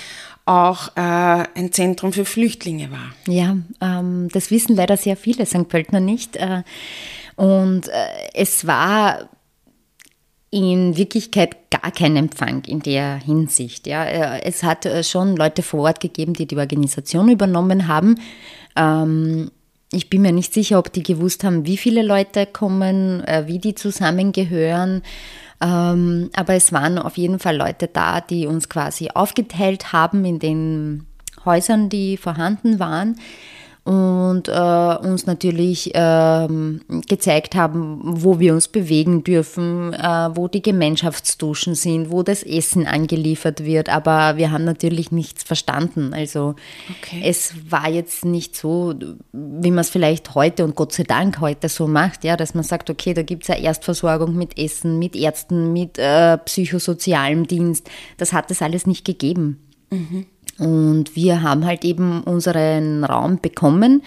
auch 0.45 0.89
äh, 0.95 1.01
ein 1.55 1.71
Zentrum 1.71 2.13
für 2.13 2.25
Flüchtlinge 2.25 2.91
war. 2.91 3.13
Ja, 3.27 3.57
ähm, 3.81 4.29
das 4.31 4.51
wissen 4.51 4.75
leider 4.75 4.95
sehr 4.97 5.17
viele 5.17 5.45
St. 5.45 5.67
Pöltner 5.67 5.99
nicht. 5.99 6.35
Äh, 6.35 6.63
und 7.35 7.87
äh, 7.87 8.07
es 8.33 8.67
war 8.67 9.29
in 10.51 10.95
Wirklichkeit 10.95 11.69
gar 11.69 11.91
kein 11.91 12.15
Empfang 12.15 12.63
in 12.63 12.79
der 12.79 13.17
Hinsicht. 13.17 13.87
Ja. 13.87 14.05
Äh, 14.05 14.43
es 14.43 14.63
hat 14.63 14.85
äh, 14.85 15.03
schon 15.03 15.35
Leute 15.35 15.63
vor 15.63 15.81
Ort 15.81 15.99
gegeben, 15.99 16.33
die 16.33 16.45
die 16.45 16.57
Organisation 16.57 17.29
übernommen 17.29 17.87
haben. 17.87 18.15
Ähm, 18.75 19.51
ich 19.91 20.09
bin 20.09 20.21
mir 20.21 20.31
nicht 20.31 20.53
sicher, 20.53 20.79
ob 20.79 20.91
die 20.91 21.03
gewusst 21.03 21.43
haben, 21.43 21.65
wie 21.65 21.77
viele 21.77 22.01
Leute 22.01 22.45
kommen, 22.45 23.23
äh, 23.25 23.43
wie 23.47 23.59
die 23.59 23.75
zusammengehören. 23.75 25.03
Ähm, 25.61 26.29
aber 26.35 26.55
es 26.55 26.73
waren 26.73 26.97
auf 26.97 27.17
jeden 27.17 27.39
Fall 27.39 27.55
Leute 27.55 27.87
da, 27.87 28.21
die 28.21 28.47
uns 28.47 28.67
quasi 28.67 29.09
aufgeteilt 29.13 29.93
haben 29.93 30.25
in 30.25 30.39
den 30.39 31.05
Häusern, 31.45 31.89
die 31.89 32.17
vorhanden 32.17 32.79
waren 32.79 33.17
und 33.85 34.47
äh, 34.47 35.07
uns 35.07 35.27
natürlich 35.27 35.91
ähm, 35.93 36.81
gezeigt 37.07 37.53
haben, 37.53 37.99
wo 38.03 38.39
wir 38.39 38.55
uns 38.55 38.67
bewegen 38.67 39.23
dürfen, 39.23 39.93
äh, 39.93 40.29
wo 40.35 40.47
die 40.47 40.63
Gemeinschaftsduschen 40.63 41.75
sind, 41.75 42.09
wo 42.09 42.23
das 42.23 42.41
Essen 42.41 42.87
angeliefert 42.87 43.63
wird. 43.63 43.89
Aber 43.89 44.37
wir 44.37 44.49
haben 44.49 44.63
natürlich 44.63 45.11
nichts 45.11 45.43
verstanden. 45.43 46.15
Also 46.15 46.55
okay. 46.89 47.21
es 47.23 47.53
war 47.69 47.87
jetzt 47.87 48.25
nicht 48.25 48.55
so, 48.55 48.95
wie 49.31 49.69
man 49.69 49.81
es 49.81 49.91
vielleicht 49.91 50.33
heute 50.33 50.63
und 50.63 50.75
Gott 50.75 50.93
sei 50.93 51.03
Dank 51.03 51.39
heute 51.39 51.69
so 51.69 51.85
macht, 51.85 52.23
ja, 52.23 52.35
dass 52.35 52.55
man 52.55 52.63
sagt, 52.63 52.89
okay, 52.89 53.13
da 53.13 53.21
gibt 53.21 53.43
es 53.43 53.49
ja 53.49 53.55
Erstversorgung 53.55 54.35
mit 54.35 54.57
Essen, 54.57 54.97
mit 54.97 55.15
Ärzten, 55.15 55.73
mit 55.73 55.99
äh, 55.99 56.39
psychosozialem 56.39 57.45
Dienst. 57.45 57.87
Das 58.17 58.33
hat 58.33 58.49
es 58.49 58.63
alles 58.63 58.87
nicht 58.87 59.05
gegeben. 59.05 59.59
Mhm. 59.91 60.25
Und 60.57 61.15
wir 61.15 61.41
haben 61.41 61.65
halt 61.65 61.83
eben 61.83 62.21
unseren 62.23 63.03
Raum 63.03 63.39
bekommen. 63.41 64.03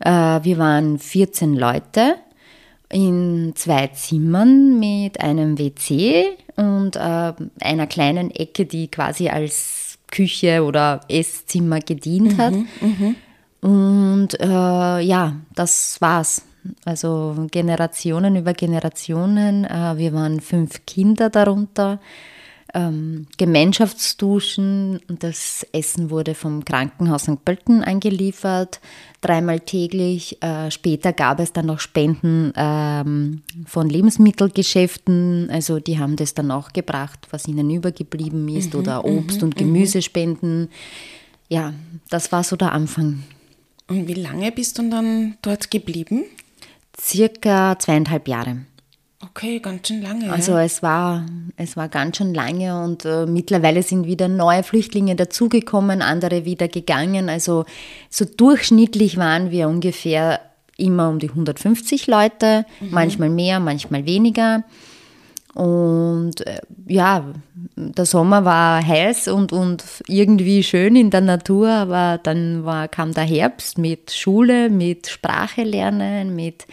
Äh, 0.00 0.10
wir 0.10 0.58
waren 0.58 0.98
14 0.98 1.54
Leute 1.54 2.16
in 2.90 3.52
zwei 3.54 3.88
Zimmern 3.88 4.80
mit 4.80 5.20
einem 5.20 5.58
WC 5.58 6.36
und 6.56 6.96
äh, 6.96 7.32
einer 7.60 7.86
kleinen 7.86 8.30
Ecke, 8.30 8.66
die 8.66 8.88
quasi 8.88 9.28
als 9.28 9.98
Küche 10.10 10.64
oder 10.64 11.00
Esszimmer 11.08 11.80
gedient 11.80 12.36
hat. 12.38 12.52
Mhm, 12.52 12.66
mh. 12.80 13.14
Und 13.60 14.40
äh, 14.40 15.00
ja, 15.00 15.36
das 15.54 16.00
war's. 16.00 16.42
Also 16.84 17.46
Generationen 17.50 18.36
über 18.36 18.52
Generationen. 18.54 19.64
Äh, 19.64 19.96
wir 19.96 20.12
waren 20.12 20.40
fünf 20.40 20.84
Kinder 20.86 21.30
darunter 21.30 22.00
ähm, 22.74 23.26
Gemeinschaftsduschen. 23.36 25.00
Das 25.08 25.66
Essen 25.72 26.10
wurde 26.10 26.34
vom 26.34 26.64
Krankenhaus 26.64 27.22
St. 27.22 27.44
Pölten 27.44 27.82
eingeliefert, 27.82 28.80
dreimal 29.20 29.60
täglich. 29.60 30.42
Äh, 30.42 30.70
später 30.70 31.12
gab 31.12 31.40
es 31.40 31.52
dann 31.52 31.66
noch 31.66 31.80
Spenden 31.80 32.52
ähm, 32.56 33.42
von 33.66 33.88
Lebensmittelgeschäften. 33.88 35.48
Also 35.50 35.80
die 35.80 35.98
haben 35.98 36.16
das 36.16 36.34
dann 36.34 36.50
auch 36.50 36.72
gebracht, 36.72 37.28
was 37.30 37.48
ihnen 37.48 37.70
übergeblieben 37.70 38.48
ist, 38.48 38.74
mhm, 38.74 38.80
oder 38.80 39.04
Obst- 39.04 39.38
mhm, 39.38 39.44
und 39.44 39.54
mhm. 39.54 39.58
Gemüsespenden. 39.58 40.68
Ja, 41.48 41.72
das 42.08 42.32
war 42.32 42.44
so 42.44 42.56
der 42.56 42.72
Anfang. 42.72 43.24
Und 43.88 44.06
wie 44.06 44.14
lange 44.14 44.52
bist 44.52 44.78
du 44.78 44.88
dann 44.88 45.36
dort 45.42 45.70
geblieben? 45.70 46.24
Circa 46.98 47.78
zweieinhalb 47.78 48.28
Jahre. 48.28 48.58
Okay, 49.22 49.60
ganz 49.60 49.88
schön 49.88 50.00
lange. 50.00 50.32
Also 50.32 50.52
ja. 50.52 50.62
es 50.62 50.82
war, 50.82 51.26
es 51.56 51.76
war 51.76 51.88
ganz 51.88 52.16
schön 52.16 52.32
lange 52.32 52.82
und 52.82 53.04
äh, 53.04 53.26
mittlerweile 53.26 53.82
sind 53.82 54.06
wieder 54.06 54.28
neue 54.28 54.62
Flüchtlinge 54.62 55.14
dazugekommen, 55.14 56.00
andere 56.00 56.46
wieder 56.46 56.68
gegangen. 56.68 57.28
Also 57.28 57.66
so 58.08 58.24
durchschnittlich 58.24 59.18
waren 59.18 59.50
wir 59.50 59.68
ungefähr 59.68 60.40
immer 60.78 61.10
um 61.10 61.18
die 61.18 61.28
150 61.28 62.06
Leute, 62.06 62.64
mhm. 62.80 62.88
manchmal 62.92 63.28
mehr, 63.28 63.60
manchmal 63.60 64.06
weniger. 64.06 64.64
Und 65.52 66.46
äh, 66.46 66.60
ja, 66.86 67.26
der 67.76 68.06
Sommer 68.06 68.46
war 68.46 68.86
heiß 68.86 69.28
und, 69.28 69.52
und 69.52 69.84
irgendwie 70.06 70.62
schön 70.62 70.96
in 70.96 71.10
der 71.10 71.20
Natur, 71.20 71.68
aber 71.68 72.18
dann 72.22 72.64
war, 72.64 72.88
kam 72.88 73.12
der 73.12 73.24
Herbst 73.24 73.76
mit 73.76 74.12
Schule, 74.12 74.70
mit 74.70 75.08
Sprache 75.08 75.64
lernen, 75.64 76.34
mit 76.34 76.66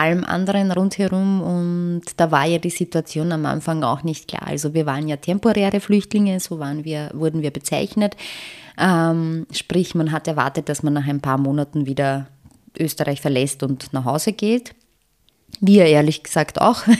allem 0.00 0.24
anderen 0.24 0.72
rundherum 0.72 1.42
und 1.42 2.02
da 2.16 2.30
war 2.30 2.46
ja 2.46 2.58
die 2.58 2.70
Situation 2.70 3.32
am 3.32 3.46
Anfang 3.46 3.82
auch 3.82 4.02
nicht 4.02 4.28
klar. 4.28 4.46
Also 4.46 4.74
wir 4.74 4.86
waren 4.86 5.08
ja 5.08 5.16
temporäre 5.16 5.80
Flüchtlinge, 5.80 6.40
so 6.40 6.58
waren 6.58 6.84
wir, 6.84 7.10
wurden 7.12 7.42
wir 7.42 7.50
bezeichnet. 7.50 8.16
Ähm, 8.78 9.46
sprich, 9.52 9.94
man 9.94 10.10
hat 10.10 10.26
erwartet, 10.26 10.68
dass 10.68 10.82
man 10.82 10.94
nach 10.94 11.06
ein 11.06 11.20
paar 11.20 11.38
Monaten 11.38 11.86
wieder 11.86 12.28
Österreich 12.78 13.20
verlässt 13.20 13.62
und 13.62 13.92
nach 13.92 14.04
Hause 14.04 14.32
geht. 14.32 14.74
Wir 15.60 15.86
ehrlich 15.86 16.22
gesagt 16.22 16.60
auch. 16.60 16.86
Ja. 16.86 16.94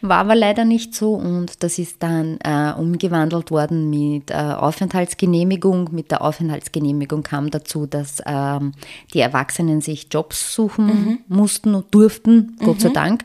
War 0.02 0.18
aber 0.18 0.34
leider 0.34 0.64
nicht 0.64 0.94
so 0.94 1.14
und 1.14 1.62
das 1.62 1.78
ist 1.78 2.02
dann 2.02 2.38
äh, 2.44 2.72
umgewandelt 2.76 3.50
worden 3.50 3.88
mit 3.88 4.30
äh, 4.30 4.34
Aufenthaltsgenehmigung. 4.34 5.90
Mit 5.92 6.10
der 6.10 6.22
Aufenthaltsgenehmigung 6.22 7.22
kam 7.22 7.50
dazu, 7.50 7.86
dass 7.86 8.22
ähm, 8.26 8.72
die 9.14 9.20
Erwachsenen 9.20 9.80
sich 9.80 10.08
Jobs 10.10 10.54
suchen 10.54 10.86
mhm. 10.86 11.18
mussten 11.28 11.74
und 11.74 11.94
durften, 11.94 12.56
Gott 12.60 12.76
mhm. 12.76 12.80
sei 12.80 12.88
Dank. 12.90 13.24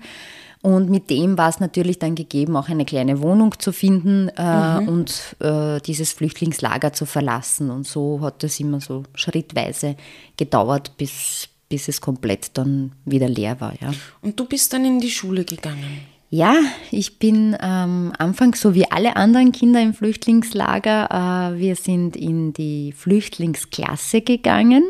Und 0.62 0.92
mit 0.92 1.10
dem 1.10 1.38
war 1.40 1.50
es 1.50 1.60
natürlich 1.60 1.98
dann 1.98 2.14
gegeben, 2.14 2.56
auch 2.56 2.70
eine 2.70 2.86
kleine 2.86 3.22
Wohnung 3.22 3.58
zu 3.58 3.72
finden 3.72 4.30
äh, 4.38 4.80
mhm. 4.80 4.88
und 4.88 5.36
äh, 5.40 5.82
dieses 5.82 6.14
Flüchtlingslager 6.14 6.94
zu 6.94 7.08
verlassen. 7.08 7.72
Und 7.72 7.88
so 7.88 8.22
hat 8.22 8.44
das 8.44 8.60
immer 8.60 8.80
so 8.80 9.04
schrittweise 9.16 9.96
gedauert, 10.38 10.96
bis, 10.98 11.50
bis 11.72 11.88
es 11.88 12.02
komplett 12.02 12.58
dann 12.58 12.92
wieder 13.06 13.30
leer 13.30 13.62
war. 13.62 13.74
Ja. 13.82 13.92
Und 14.22 14.38
du 14.40 14.46
bist 14.46 14.74
dann 14.74 14.84
in 14.84 15.00
die 15.00 15.10
Schule 15.10 15.46
gegangen? 15.46 16.02
Ja, 16.30 16.56
ich 16.92 17.18
bin 17.18 17.56
am 17.60 18.08
ähm, 18.08 18.14
Anfang 18.18 18.56
so 18.56 18.74
wie 18.76 18.90
alle 18.90 19.16
anderen 19.16 19.52
Kinder 19.52 19.82
im 19.82 19.94
Flüchtlingslager. 19.94 21.54
Äh, 21.56 21.60
wir 21.60 21.76
sind 21.76 22.16
in 22.16 22.54
die 22.54 22.94
Flüchtlingsklasse 22.94 24.22
gegangen, 24.22 24.84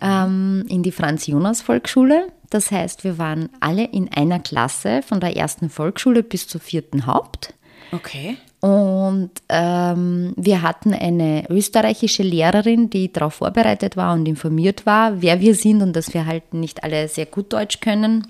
ähm, 0.00 0.66
in 0.68 0.82
die 0.82 0.92
Franz-Jonas-Volksschule. 0.92 2.28
Das 2.50 2.70
heißt, 2.70 3.04
wir 3.04 3.16
waren 3.18 3.48
alle 3.60 3.84
in 3.84 4.12
einer 4.12 4.38
Klasse 4.38 5.02
von 5.02 5.20
der 5.20 5.36
ersten 5.36 5.70
Volksschule 5.70 6.22
bis 6.22 6.48
zur 6.48 6.60
vierten 6.60 7.06
Haupt. 7.06 7.54
Okay. 7.92 8.36
Und 8.60 9.30
ähm, 9.48 10.34
wir 10.36 10.60
hatten 10.60 10.92
eine 10.92 11.48
österreichische 11.48 12.22
Lehrerin, 12.22 12.90
die 12.90 13.10
darauf 13.10 13.34
vorbereitet 13.34 13.96
war 13.96 14.12
und 14.12 14.26
informiert 14.26 14.84
war, 14.84 15.22
wer 15.22 15.40
wir 15.40 15.54
sind 15.54 15.80
und 15.80 15.94
dass 15.96 16.12
wir 16.12 16.26
halt 16.26 16.52
nicht 16.52 16.84
alle 16.84 17.08
sehr 17.08 17.26
gut 17.26 17.52
Deutsch 17.52 17.80
können. 17.80 18.26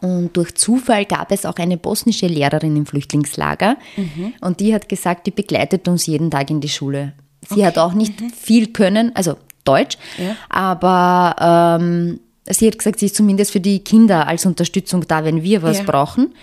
Und 0.00 0.36
durch 0.36 0.54
Zufall 0.54 1.04
gab 1.04 1.30
es 1.30 1.44
auch 1.44 1.56
eine 1.56 1.76
bosnische 1.76 2.26
Lehrerin 2.26 2.76
im 2.76 2.86
Flüchtlingslager 2.86 3.76
mhm. 3.96 4.34
und 4.40 4.60
die 4.60 4.72
hat 4.72 4.88
gesagt, 4.88 5.26
die 5.26 5.32
begleitet 5.32 5.88
uns 5.88 6.06
jeden 6.06 6.30
Tag 6.30 6.48
in 6.50 6.60
die 6.60 6.68
Schule. 6.68 7.12
Sie 7.46 7.54
okay. 7.54 7.66
hat 7.66 7.78
auch 7.78 7.92
nicht 7.92 8.20
mhm. 8.20 8.30
viel 8.30 8.68
können, 8.68 9.14
also 9.14 9.36
Deutsch, 9.64 9.98
ja. 10.16 10.36
aber 10.48 11.78
ähm, 11.80 12.20
sie 12.46 12.68
hat 12.68 12.78
gesagt, 12.78 13.00
sie 13.00 13.06
ist 13.06 13.16
zumindest 13.16 13.50
für 13.50 13.60
die 13.60 13.80
Kinder 13.80 14.28
als 14.28 14.46
Unterstützung 14.46 15.06
da, 15.08 15.24
wenn 15.24 15.42
wir 15.42 15.62
was 15.62 15.78
ja. 15.78 15.84
brauchen. 15.84 16.34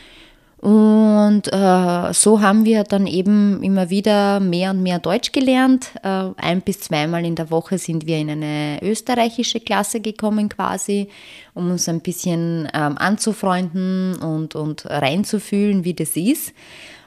Und 0.59 1.43
äh, 1.53 2.13
so 2.13 2.41
haben 2.41 2.65
wir 2.65 2.83
dann 2.83 3.05
eben 3.05 3.61
immer 3.61 3.91
wieder 3.91 4.39
mehr 4.39 4.71
und 4.71 4.81
mehr 4.81 4.97
Deutsch 4.97 5.31
gelernt. 5.31 5.91
Äh, 6.01 6.29
ein 6.35 6.61
bis 6.61 6.79
zweimal 6.79 7.25
in 7.25 7.35
der 7.35 7.51
Woche 7.51 7.77
sind 7.77 8.07
wir 8.07 8.17
in 8.17 8.31
eine 8.31 8.79
österreichische 8.81 9.59
Klasse 9.59 9.99
gekommen 9.99 10.49
quasi, 10.49 11.09
um 11.53 11.69
uns 11.69 11.87
ein 11.87 12.01
bisschen 12.01 12.67
ähm, 12.73 12.97
anzufreunden 12.97 14.15
und, 14.15 14.55
und 14.55 14.85
reinzufühlen, 14.87 15.83
wie 15.83 15.93
das 15.93 16.17
ist. 16.17 16.53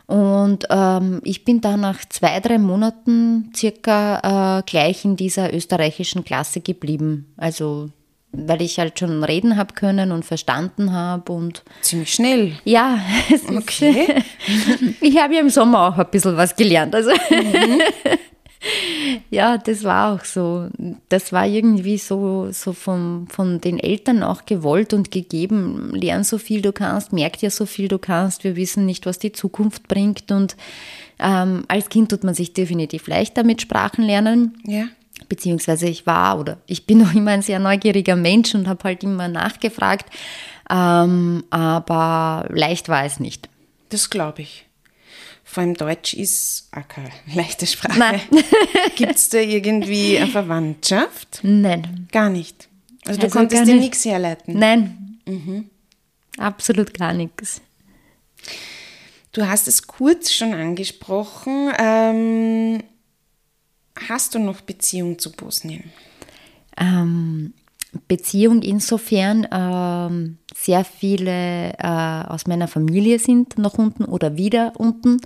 Und 0.06 0.66
ähm, 0.70 1.20
ich 1.24 1.44
bin 1.44 1.60
dann 1.60 1.80
nach 1.80 2.04
zwei, 2.08 2.38
drei 2.40 2.58
Monaten 2.58 3.52
circa 3.54 4.58
äh, 4.58 4.62
gleich 4.64 5.04
in 5.04 5.16
dieser 5.16 5.52
österreichischen 5.54 6.24
Klasse 6.24 6.60
geblieben. 6.60 7.32
Also 7.36 7.90
weil 8.32 8.62
ich 8.62 8.78
halt 8.78 8.98
schon 8.98 9.24
reden 9.24 9.56
habe 9.56 9.74
können 9.74 10.12
und 10.12 10.24
verstanden 10.24 10.92
habe 10.92 11.32
und 11.32 11.64
ziemlich 11.82 12.12
schnell. 12.12 12.52
Ja, 12.64 13.00
okay. 13.48 14.22
ich 15.00 15.18
habe 15.18 15.34
ja 15.34 15.40
im 15.40 15.50
Sommer 15.50 15.88
auch 15.88 15.98
ein 15.98 16.10
bisschen 16.10 16.36
was 16.36 16.54
gelernt. 16.54 16.94
Also 16.94 17.10
mhm. 17.10 17.80
ja, 19.30 19.58
das 19.58 19.82
war 19.82 20.14
auch 20.14 20.24
so. 20.24 20.68
Das 21.08 21.32
war 21.32 21.46
irgendwie 21.46 21.98
so, 21.98 22.52
so 22.52 22.72
vom, 22.72 23.26
von 23.28 23.60
den 23.60 23.80
Eltern 23.80 24.22
auch 24.22 24.46
gewollt 24.46 24.94
und 24.94 25.10
gegeben. 25.10 25.90
Lern 25.92 26.22
so 26.22 26.38
viel 26.38 26.62
du 26.62 26.72
kannst, 26.72 27.12
merk 27.12 27.38
dir 27.38 27.50
so 27.50 27.66
viel 27.66 27.88
du 27.88 27.98
kannst. 27.98 28.44
Wir 28.44 28.54
wissen 28.54 28.86
nicht, 28.86 29.06
was 29.06 29.18
die 29.18 29.32
Zukunft 29.32 29.88
bringt 29.88 30.30
und 30.30 30.56
ähm, 31.18 31.64
als 31.68 31.88
Kind 31.88 32.10
tut 32.10 32.24
man 32.24 32.34
sich 32.34 32.52
definitiv 32.52 33.06
leichter 33.08 33.42
mit 33.42 33.60
Sprachen 33.60 34.04
lernen. 34.04 34.56
Ja 34.64 34.84
beziehungsweise 35.28 35.88
ich 35.88 36.06
war 36.06 36.38
oder 36.38 36.58
ich 36.66 36.86
bin 36.86 36.98
noch 37.02 37.14
immer 37.14 37.32
ein 37.32 37.42
sehr 37.42 37.58
neugieriger 37.58 38.16
Mensch 38.16 38.54
und 38.54 38.68
habe 38.68 38.84
halt 38.84 39.02
immer 39.02 39.28
nachgefragt, 39.28 40.06
ähm, 40.70 41.44
aber 41.50 42.46
leicht 42.50 42.88
war 42.88 43.04
es 43.04 43.20
nicht. 43.20 43.48
Das 43.88 44.10
glaube 44.10 44.42
ich. 44.42 44.66
Vor 45.44 45.64
allem 45.64 45.74
Deutsch 45.74 46.14
ist 46.14 46.68
auch 46.70 46.86
keine 46.86 47.10
leichte 47.34 47.66
Sprache. 47.66 48.20
Gibt 48.96 49.16
es 49.16 49.28
da 49.30 49.38
irgendwie 49.38 50.16
eine 50.16 50.28
Verwandtschaft? 50.28 51.40
Nein. 51.42 52.08
Gar 52.12 52.30
nicht. 52.30 52.68
Also, 53.04 53.22
also 53.22 53.26
du 53.26 53.38
konntest 53.40 53.66
dir 53.66 53.74
nichts 53.74 54.04
herleiten? 54.04 54.58
Nein. 54.58 55.18
Mhm. 55.26 55.70
Absolut 56.38 56.94
gar 56.94 57.12
nichts. 57.12 57.60
Du 59.32 59.46
hast 59.46 59.68
es 59.68 59.86
kurz 59.86 60.32
schon 60.32 60.54
angesprochen. 60.54 61.72
Ähm, 61.78 62.82
Hast 64.08 64.34
du 64.34 64.38
noch 64.38 64.60
Beziehung 64.60 65.18
zu 65.18 65.32
Bosnien? 65.32 65.84
Ähm, 66.76 67.52
Beziehung 68.08 68.62
insofern, 68.62 69.46
ähm, 69.50 70.38
sehr 70.54 70.84
viele 70.84 71.72
äh, 71.78 72.24
aus 72.28 72.46
meiner 72.46 72.68
Familie 72.68 73.18
sind 73.18 73.58
noch 73.58 73.74
unten 73.78 74.04
oder 74.04 74.36
wieder 74.36 74.72
unten. 74.76 75.20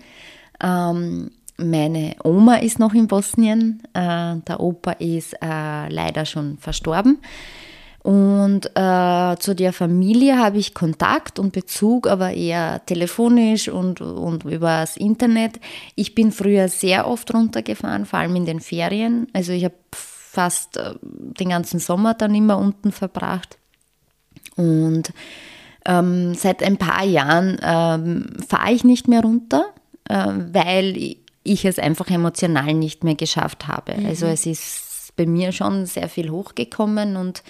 Ähm, 0.62 1.30
meine 1.56 2.16
Oma 2.24 2.56
ist 2.56 2.78
noch 2.78 2.94
in 2.94 3.06
Bosnien, 3.06 3.82
äh, 3.92 4.36
der 4.36 4.60
Opa 4.60 4.92
ist 4.92 5.34
äh, 5.34 5.88
leider 5.88 6.24
schon 6.24 6.58
verstorben. 6.58 7.18
Und 8.04 8.66
äh, 8.74 9.36
zu 9.38 9.54
der 9.54 9.72
Familie 9.72 10.36
habe 10.38 10.58
ich 10.58 10.74
Kontakt 10.74 11.38
und 11.38 11.54
Bezug, 11.54 12.06
aber 12.06 12.34
eher 12.34 12.84
telefonisch 12.84 13.68
und, 13.68 14.02
und 14.02 14.44
übers 14.44 14.98
Internet. 14.98 15.58
Ich 15.94 16.14
bin 16.14 16.30
früher 16.30 16.68
sehr 16.68 17.08
oft 17.08 17.32
runtergefahren, 17.32 18.04
vor 18.04 18.18
allem 18.18 18.36
in 18.36 18.44
den 18.44 18.60
Ferien. 18.60 19.26
Also 19.32 19.52
ich 19.52 19.64
habe 19.64 19.76
fast 19.90 20.76
äh, 20.76 20.96
den 21.00 21.48
ganzen 21.48 21.80
Sommer 21.80 22.12
dann 22.12 22.34
immer 22.34 22.58
unten 22.58 22.92
verbracht. 22.92 23.56
Und 24.54 25.10
ähm, 25.86 26.34
seit 26.34 26.62
ein 26.62 26.76
paar 26.76 27.04
Jahren 27.04 27.58
ähm, 27.62 28.26
fahre 28.46 28.72
ich 28.72 28.84
nicht 28.84 29.08
mehr 29.08 29.22
runter, 29.22 29.64
äh, 30.10 30.26
weil 30.52 31.16
ich 31.42 31.64
es 31.64 31.78
einfach 31.78 32.10
emotional 32.10 32.74
nicht 32.74 33.02
mehr 33.02 33.14
geschafft 33.14 33.66
habe. 33.66 33.98
Mhm. 33.98 34.06
Also 34.08 34.26
es 34.26 34.44
ist 34.44 35.16
bei 35.16 35.24
mir 35.24 35.52
schon 35.52 35.86
sehr 35.86 36.10
viel 36.10 36.28
hochgekommen 36.28 37.16
und 37.16 37.42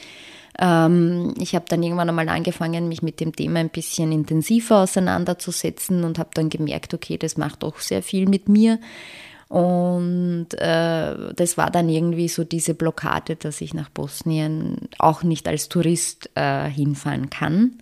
ähm, 0.58 1.34
ich 1.38 1.54
habe 1.54 1.64
dann 1.68 1.82
irgendwann 1.82 2.08
einmal 2.08 2.28
angefangen, 2.28 2.88
mich 2.88 3.02
mit 3.02 3.20
dem 3.20 3.34
Thema 3.34 3.60
ein 3.60 3.70
bisschen 3.70 4.12
intensiver 4.12 4.82
auseinanderzusetzen 4.82 6.04
und 6.04 6.18
habe 6.18 6.30
dann 6.34 6.48
gemerkt, 6.48 6.94
okay, 6.94 7.18
das 7.18 7.36
macht 7.36 7.64
auch 7.64 7.78
sehr 7.78 8.02
viel 8.02 8.28
mit 8.28 8.48
mir. 8.48 8.78
Und 9.48 10.48
äh, 10.54 11.34
das 11.34 11.56
war 11.56 11.70
dann 11.70 11.88
irgendwie 11.88 12.28
so 12.28 12.44
diese 12.44 12.74
Blockade, 12.74 13.36
dass 13.36 13.60
ich 13.60 13.74
nach 13.74 13.88
Bosnien 13.88 14.88
auch 14.98 15.22
nicht 15.22 15.46
als 15.46 15.68
Tourist 15.68 16.30
äh, 16.34 16.68
hinfahren 16.68 17.30
kann. 17.30 17.78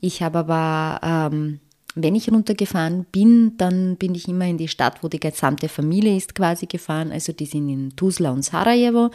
Ich 0.00 0.22
habe 0.22 0.40
aber, 0.40 1.00
ähm, 1.32 1.60
wenn 1.94 2.14
ich 2.14 2.30
runtergefahren 2.30 3.04
bin, 3.04 3.56
dann 3.56 3.96
bin 3.96 4.14
ich 4.14 4.28
immer 4.28 4.46
in 4.46 4.58
die 4.58 4.68
Stadt, 4.68 5.02
wo 5.02 5.08
die 5.08 5.20
gesamte 5.20 5.68
Familie 5.68 6.16
ist, 6.16 6.34
quasi 6.34 6.66
gefahren. 6.66 7.12
Also 7.12 7.32
die 7.32 7.46
sind 7.46 7.68
in 7.68 7.96
Tuzla 7.96 8.30
und 8.30 8.44
Sarajevo. 8.44 9.10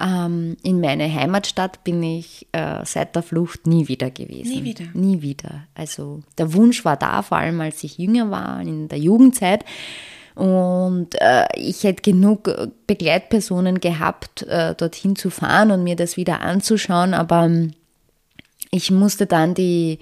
Ähm, 0.00 0.56
in 0.62 0.80
meine 0.80 1.12
Heimatstadt 1.12 1.84
bin 1.84 2.02
ich 2.02 2.48
äh, 2.52 2.84
seit 2.84 3.14
der 3.14 3.22
Flucht 3.22 3.66
nie 3.66 3.86
wieder 3.86 4.10
gewesen. 4.10 4.50
Nie 4.50 4.64
wieder. 4.64 4.84
Nie 4.92 5.22
wieder. 5.22 5.66
Also 5.74 6.22
der 6.36 6.52
Wunsch 6.52 6.84
war 6.84 6.96
da, 6.96 7.22
vor 7.22 7.38
allem 7.38 7.60
als 7.60 7.84
ich 7.84 7.98
jünger 7.98 8.30
war, 8.30 8.60
in 8.60 8.88
der 8.88 8.98
Jugendzeit. 8.98 9.64
Und 10.34 11.14
äh, 11.20 11.46
ich 11.54 11.84
hätte 11.84 12.02
genug 12.02 12.50
Begleitpersonen 12.88 13.78
gehabt, 13.78 14.42
äh, 14.42 14.74
dorthin 14.74 15.14
zu 15.14 15.30
fahren 15.30 15.70
und 15.70 15.84
mir 15.84 15.94
das 15.94 16.16
wieder 16.16 16.40
anzuschauen, 16.40 17.14
aber 17.14 17.44
ähm, 17.44 17.72
ich 18.72 18.90
musste 18.90 19.26
dann 19.26 19.54
die 19.54 20.00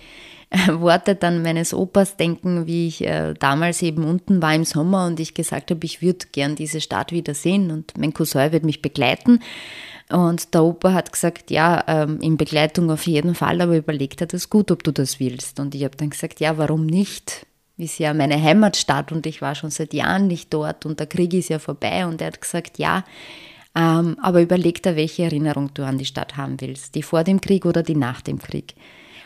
Worte 0.69 1.15
dann 1.15 1.43
meines 1.43 1.73
Opas 1.73 2.17
denken, 2.17 2.67
wie 2.67 2.88
ich 2.88 3.07
äh, 3.07 3.35
damals 3.35 3.81
eben 3.83 4.05
unten 4.05 4.43
war 4.43 4.55
im 4.55 4.65
Sommer 4.65 5.07
und 5.07 5.19
ich 5.19 5.35
gesagt 5.35 5.71
habe, 5.71 5.85
ich 5.85 6.03
würde 6.03 6.27
gern 6.33 6.57
diese 6.57 6.81
Stadt 6.81 7.12
wiedersehen 7.12 7.71
und 7.71 7.97
mein 7.97 8.12
Cousin 8.12 8.53
wird 8.53 8.65
mich 8.65 8.83
begleiten. 8.83 9.41
Und 10.11 10.53
der 10.53 10.65
Opa 10.65 10.93
hat 10.93 11.12
gesagt, 11.12 11.51
ja, 11.51 11.85
ähm, 11.87 12.19
in 12.21 12.37
Begleitung 12.37 12.91
auf 12.91 13.07
jeden 13.07 13.35
Fall, 13.35 13.61
aber 13.62 13.77
überlegt 13.77 14.21
er 14.21 14.27
das 14.27 14.51
gut, 14.51 14.71
ob 14.71 14.85
du 14.85 14.93
das 14.93 15.21
willst. 15.21 15.59
Und 15.59 15.75
ich 15.75 15.85
habe 15.85 15.97
dann 15.97 16.11
gesagt, 16.11 16.41
ja, 16.41 16.59
warum 16.59 16.85
nicht? 16.85 17.47
Ist 17.79 17.99
ja 17.99 18.12
meine 18.12 18.41
Heimatstadt 18.41 19.11
und 19.11 19.27
ich 19.27 19.41
war 19.41 19.55
schon 19.55 19.71
seit 19.71 19.95
Jahren 19.95 20.27
nicht 20.27 20.53
dort 20.53 20.85
und 20.85 21.01
der 21.01 21.07
Krieg 21.07 21.33
ist 21.33 21.49
ja 21.49 21.59
vorbei. 21.59 22.05
Und 22.05 22.21
er 22.21 22.27
hat 22.27 22.41
gesagt, 22.43 22.79
ja, 22.79 23.05
ähm, 23.75 24.19
aber 24.21 24.43
überleg 24.43 24.83
dir, 24.83 24.97
welche 24.97 25.23
Erinnerung 25.23 25.73
du 25.73 25.83
an 25.83 25.97
die 25.97 26.05
Stadt 26.05 26.37
haben 26.37 26.61
willst. 26.61 26.95
Die 26.95 27.03
vor 27.03 27.25
dem 27.25 27.41
Krieg 27.41 27.65
oder 27.65 27.83
die 27.83 27.97
nach 27.97 28.21
dem 28.21 28.38
Krieg. 28.38 28.75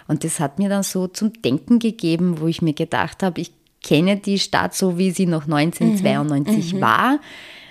Und 0.09 0.25
das 0.25 0.41
hat 0.41 0.59
mir 0.59 0.69
dann 0.69 0.83
so 0.83 1.09
zum 1.09 1.33
Denken 1.43 1.79
gegeben, 1.79 2.41
wo 2.41 2.47
ich 2.47 2.63
mir 2.63 2.75
gedacht 2.75 3.23
habe, 3.23 3.41
ich 3.41 3.51
kenne 3.83 4.17
die 4.17 4.39
Stadt 4.39 4.75
so, 4.75 4.99
wie 4.99 5.11
sie 5.11 5.27
noch 5.27 5.45
1992 5.45 6.73
mhm, 6.73 6.79
mhm, 6.79 6.83
war 6.83 7.21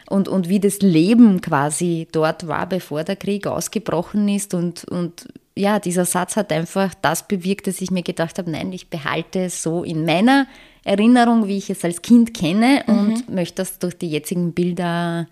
und, 0.10 0.28
und 0.28 0.50
wie 0.50 0.60
das 0.60 0.80
Leben 0.80 1.42
quasi 1.42 2.08
dort 2.12 2.48
war, 2.48 2.68
bevor 2.68 3.04
der 3.04 3.16
Krieg 3.16 3.48
ausgebrochen 3.48 4.28
ist. 4.30 4.54
Und, 4.54 4.86
und 4.86 5.28
ja, 5.56 5.80
dieser 5.80 6.06
Satz 6.06 6.36
hat 6.36 6.52
einfach 6.52 6.94
das 7.02 7.28
bewirkt, 7.28 7.68
dass 7.68 7.82
ich 7.82 7.92
mir 7.92 8.04
gedacht 8.04 8.38
habe, 8.38 8.52
nein, 8.52 8.72
ich 8.72 8.90
behalte 8.90 9.46
es 9.46 9.64
so 9.64 9.84
in 9.84 10.06
meiner 10.06 10.48
Erinnerung, 10.84 11.48
wie 11.48 11.58
ich 11.58 11.70
es 11.70 11.84
als 11.84 12.02
Kind 12.02 12.34
kenne 12.34 12.84
mhm. 12.86 13.00
und 13.00 13.30
möchte 13.30 13.56
das 13.56 13.80
durch 13.80 13.98
die 13.98 14.10
jetzigen 14.10 14.54
Bilder 14.54 15.28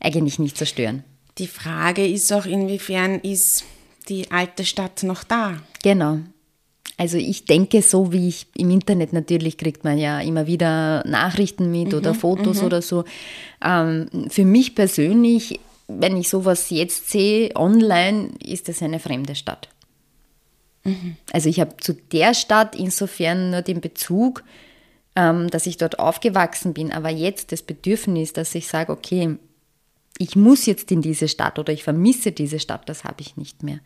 eigentlich 0.00 0.38
nicht 0.38 0.56
zerstören. 0.56 1.04
Die 1.38 1.46
Frage 1.46 2.06
ist 2.06 2.32
auch, 2.32 2.46
inwiefern 2.46 3.18
ist 3.20 3.64
die 4.08 4.30
alte 4.30 4.64
Stadt 4.64 5.02
noch 5.02 5.24
da? 5.24 5.56
Genau. 5.82 6.18
Also 6.96 7.16
ich 7.16 7.46
denke, 7.46 7.82
so 7.82 8.12
wie 8.12 8.28
ich 8.28 8.46
im 8.56 8.70
Internet 8.70 9.12
natürlich 9.12 9.56
kriegt 9.56 9.84
man 9.84 9.98
ja 9.98 10.20
immer 10.20 10.46
wieder 10.46 11.02
Nachrichten 11.06 11.70
mit 11.70 11.92
mhm, 11.92 11.98
oder 11.98 12.14
Fotos 12.14 12.60
mhm. 12.60 12.66
oder 12.66 12.82
so. 12.82 13.04
Ähm, 13.64 14.08
für 14.28 14.44
mich 14.44 14.74
persönlich, 14.74 15.60
wenn 15.88 16.16
ich 16.16 16.28
sowas 16.28 16.70
jetzt 16.70 17.10
sehe 17.10 17.54
online, 17.56 18.30
ist 18.44 18.68
es 18.68 18.82
eine 18.82 18.98
fremde 18.98 19.34
Stadt. 19.34 19.68
Mhm. 20.84 21.16
Also 21.32 21.48
ich 21.48 21.60
habe 21.60 21.76
zu 21.78 21.94
der 21.94 22.34
Stadt 22.34 22.76
insofern 22.76 23.50
nur 23.50 23.62
den 23.62 23.80
Bezug, 23.80 24.42
ähm, 25.16 25.48
dass 25.50 25.66
ich 25.66 25.76
dort 25.76 25.98
aufgewachsen 25.98 26.74
bin, 26.74 26.92
aber 26.92 27.10
jetzt 27.10 27.52
das 27.52 27.62
Bedürfnis, 27.62 28.32
dass 28.32 28.54
ich 28.54 28.66
sage, 28.66 28.92
okay, 28.92 29.36
ich 30.18 30.36
muss 30.36 30.66
jetzt 30.66 30.90
in 30.90 31.02
diese 31.02 31.28
Stadt 31.28 31.58
oder 31.58 31.72
ich 31.72 31.84
vermisse 31.84 32.32
diese 32.32 32.60
Stadt, 32.60 32.88
das 32.88 33.04
habe 33.04 33.20
ich 33.20 33.36
nicht 33.36 33.62
mehr. 33.62 33.80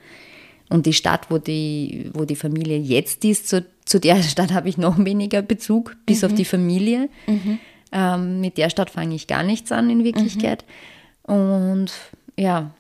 Und 0.68 0.86
die 0.86 0.92
Stadt, 0.92 1.30
wo 1.30 1.38
die, 1.38 2.10
wo 2.12 2.24
die 2.24 2.36
Familie 2.36 2.78
jetzt 2.78 3.24
ist, 3.24 3.48
zu, 3.48 3.64
zu 3.84 4.00
der 4.00 4.22
Stadt 4.22 4.52
habe 4.52 4.68
ich 4.68 4.78
noch 4.78 4.98
weniger 4.98 5.42
Bezug, 5.42 5.96
bis 6.06 6.22
mhm. 6.22 6.26
auf 6.26 6.34
die 6.34 6.44
Familie. 6.44 7.08
Mhm. 7.26 7.58
Ähm, 7.92 8.40
mit 8.40 8.58
der 8.58 8.70
Stadt 8.70 8.90
fange 8.90 9.14
ich 9.14 9.26
gar 9.26 9.42
nichts 9.42 9.70
an 9.72 9.90
in 9.90 10.04
Wirklichkeit. 10.04 10.64
Mhm. 11.26 11.34
Und 11.34 11.92
ja, 12.36 12.74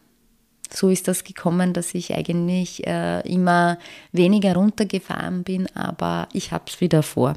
so 0.72 0.88
ist 0.88 1.08
das 1.08 1.24
gekommen, 1.24 1.72
dass 1.72 1.94
ich 1.94 2.14
eigentlich 2.14 2.86
äh, 2.86 3.20
immer 3.20 3.78
weniger 4.12 4.54
runtergefahren 4.54 5.44
bin, 5.44 5.68
aber 5.74 6.28
ich 6.32 6.52
habe 6.52 6.64
es 6.66 6.80
wieder 6.80 7.02
vor. 7.02 7.34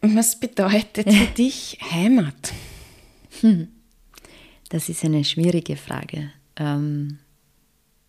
Was 0.00 0.38
bedeutet 0.38 1.12
für 1.12 1.26
dich 1.36 1.78
Heimat? 1.90 2.52
Hm. 3.40 3.68
Das 4.68 4.88
ist 4.88 5.04
eine 5.04 5.24
schwierige 5.24 5.76
Frage. 5.76 6.30
Ähm, 6.56 7.18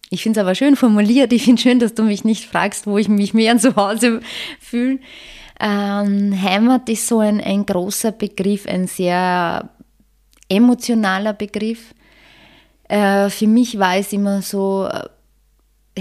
ich 0.10 0.24
finde 0.24 0.40
es 0.40 0.44
aber 0.44 0.56
schön 0.56 0.76
formuliert. 0.76 1.32
Ich 1.34 1.44
finde 1.44 1.62
schön, 1.62 1.80
dass 1.80 1.94
du 1.94 2.04
mich 2.04 2.24
nicht 2.24 2.46
fragst, 2.46 2.88
wo 2.88 2.98
ich 2.98 3.10
mich 3.10 3.34
mehr 3.34 3.58
zu 3.58 3.76
Hause 3.76 4.22
fühle. 4.60 5.00
Ähm, 5.60 6.42
Heimat 6.42 6.90
ist 6.90 7.08
so 7.08 7.20
ein, 7.20 7.42
ein 7.42 7.66
großer 7.66 8.12
Begriff, 8.14 8.66
ein 8.66 8.88
sehr 8.88 9.70
emotionaler 10.48 11.34
Begriff. 11.34 11.94
Äh, 12.88 13.30
für 13.30 13.48
mich 13.48 13.78
war 13.78 13.98
es 13.98 14.14
immer 14.14 14.42
so, 14.42 14.88
äh, 14.92 15.04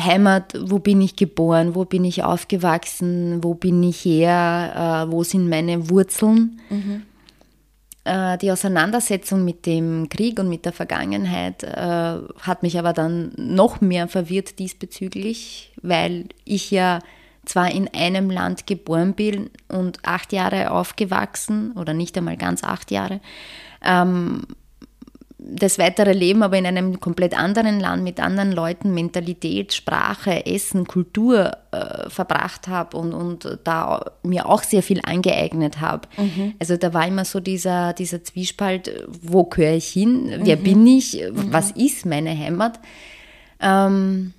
Heimat, 0.01 0.55
wo 0.61 0.79
bin 0.79 1.01
ich 1.01 1.16
geboren, 1.16 1.75
wo 1.75 1.85
bin 1.85 2.05
ich 2.05 2.23
aufgewachsen, 2.23 3.42
wo 3.42 3.55
bin 3.55 3.83
ich 3.83 4.05
her, 4.05 5.07
äh, 5.09 5.12
wo 5.12 5.25
sind 5.25 5.49
meine 5.49 5.90
Wurzeln. 5.90 6.61
Mhm. 6.71 7.03
Äh, 8.09 8.38
die 8.38 8.51
Auseinandersetzung 8.51 9.44
mit 9.44 9.66
dem 9.66 10.09
Krieg 10.09 10.38
und 10.38 10.49
mit 10.49 10.64
der 10.64 10.73
Vergangenheit 10.73 11.62
äh, 11.62 12.16
hat 12.40 12.62
mich 12.62 12.79
aber 12.79 12.94
dann 12.94 13.33
noch 13.37 13.83
mehr 13.83 14.09
verwirrt 14.09 14.59
diesbezüglich, 14.59 15.75
weil 15.83 16.25
ich 16.47 16.71
ja 16.71 17.01
zwar 17.44 17.71
in 17.71 17.87
einem 17.92 18.31
Land 18.31 18.66
geboren 18.66 19.12
bin 19.12 19.51
und 19.68 19.99
acht 20.05 20.33
Jahre 20.33 20.71
aufgewachsen 20.71 21.73
oder 21.73 21.92
nicht 21.92 22.16
einmal 22.16 22.38
ganz 22.38 22.64
acht 22.64 22.90
Jahre, 22.90 23.21
ähm, 23.85 24.40
das 25.38 25.79
weitere 25.79 26.12
Leben 26.12 26.42
aber 26.42 26.59
in 26.59 26.66
einem 26.66 26.98
komplett 26.98 27.38
anderen 27.38 27.79
Land 27.79 28.03
mit 28.03 28.18
anderen 28.18 28.51
Leuten, 28.51 28.92
Mentalität, 28.92 29.72
Sprache, 29.72 30.44
Essen, 30.46 30.87
Kultur 30.87 31.57
äh, 31.70 32.11
verbracht 32.11 32.66
habe 32.66 32.96
und, 32.96 33.14
und 33.14 33.59
da 33.62 34.05
mir 34.24 34.46
auch 34.46 34.64
sehr 34.64 34.83
viel 34.83 35.01
angeeignet 35.05 35.81
habe. 35.81 36.09
Mhm. 36.16 36.55
Also 36.59 36.77
da 36.77 36.92
war 36.92 37.07
immer 37.07 37.24
so 37.24 37.38
dieser, 37.38 37.92
dieser 37.92 38.24
Zwiespalt, 38.24 39.07
wo 39.22 39.44
gehöre 39.44 39.77
ich 39.77 39.88
hin, 39.88 40.33
wer 40.42 40.57
mhm. 40.57 40.62
bin 40.62 40.87
ich, 40.87 41.14
mhm. 41.14 41.53
was 41.53 41.70
ist 41.70 42.05
meine 42.05 42.37
Heimat. 42.37 42.81
Ähm, 43.61 44.35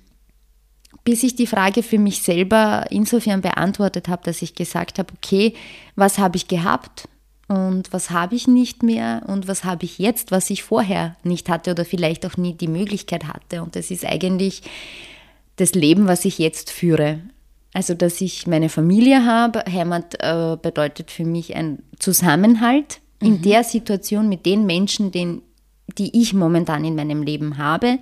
bis 1.02 1.22
ich 1.22 1.34
die 1.34 1.46
Frage 1.46 1.82
für 1.82 1.98
mich 1.98 2.22
selber 2.22 2.84
insofern 2.90 3.40
beantwortet 3.40 4.08
habe, 4.08 4.22
dass 4.24 4.42
ich 4.42 4.54
gesagt 4.54 4.98
habe, 4.98 5.12
okay, 5.16 5.54
was 5.96 6.18
habe 6.18 6.36
ich 6.36 6.46
gehabt? 6.46 7.08
Und 7.50 7.92
was 7.92 8.12
habe 8.12 8.36
ich 8.36 8.46
nicht 8.46 8.84
mehr 8.84 9.22
und 9.26 9.48
was 9.48 9.64
habe 9.64 9.84
ich 9.84 9.98
jetzt, 9.98 10.30
was 10.30 10.50
ich 10.50 10.62
vorher 10.62 11.16
nicht 11.24 11.48
hatte 11.48 11.72
oder 11.72 11.84
vielleicht 11.84 12.24
auch 12.24 12.36
nie 12.36 12.54
die 12.54 12.68
Möglichkeit 12.68 13.24
hatte. 13.24 13.64
Und 13.64 13.74
das 13.74 13.90
ist 13.90 14.06
eigentlich 14.06 14.62
das 15.56 15.74
Leben, 15.74 16.06
was 16.06 16.24
ich 16.24 16.38
jetzt 16.38 16.70
führe. 16.70 17.18
Also, 17.74 17.94
dass 17.94 18.20
ich 18.20 18.46
meine 18.46 18.68
Familie 18.68 19.26
habe. 19.26 19.64
Heimat 19.68 20.14
äh, 20.20 20.58
bedeutet 20.62 21.10
für 21.10 21.24
mich 21.24 21.56
ein 21.56 21.82
Zusammenhalt 21.98 23.00
mhm. 23.20 23.26
in 23.26 23.42
der 23.42 23.64
Situation 23.64 24.28
mit 24.28 24.46
den 24.46 24.64
Menschen, 24.64 25.10
den, 25.10 25.42
die 25.98 26.22
ich 26.22 26.32
momentan 26.32 26.84
in 26.84 26.94
meinem 26.94 27.24
Leben 27.24 27.58
habe. 27.58 27.98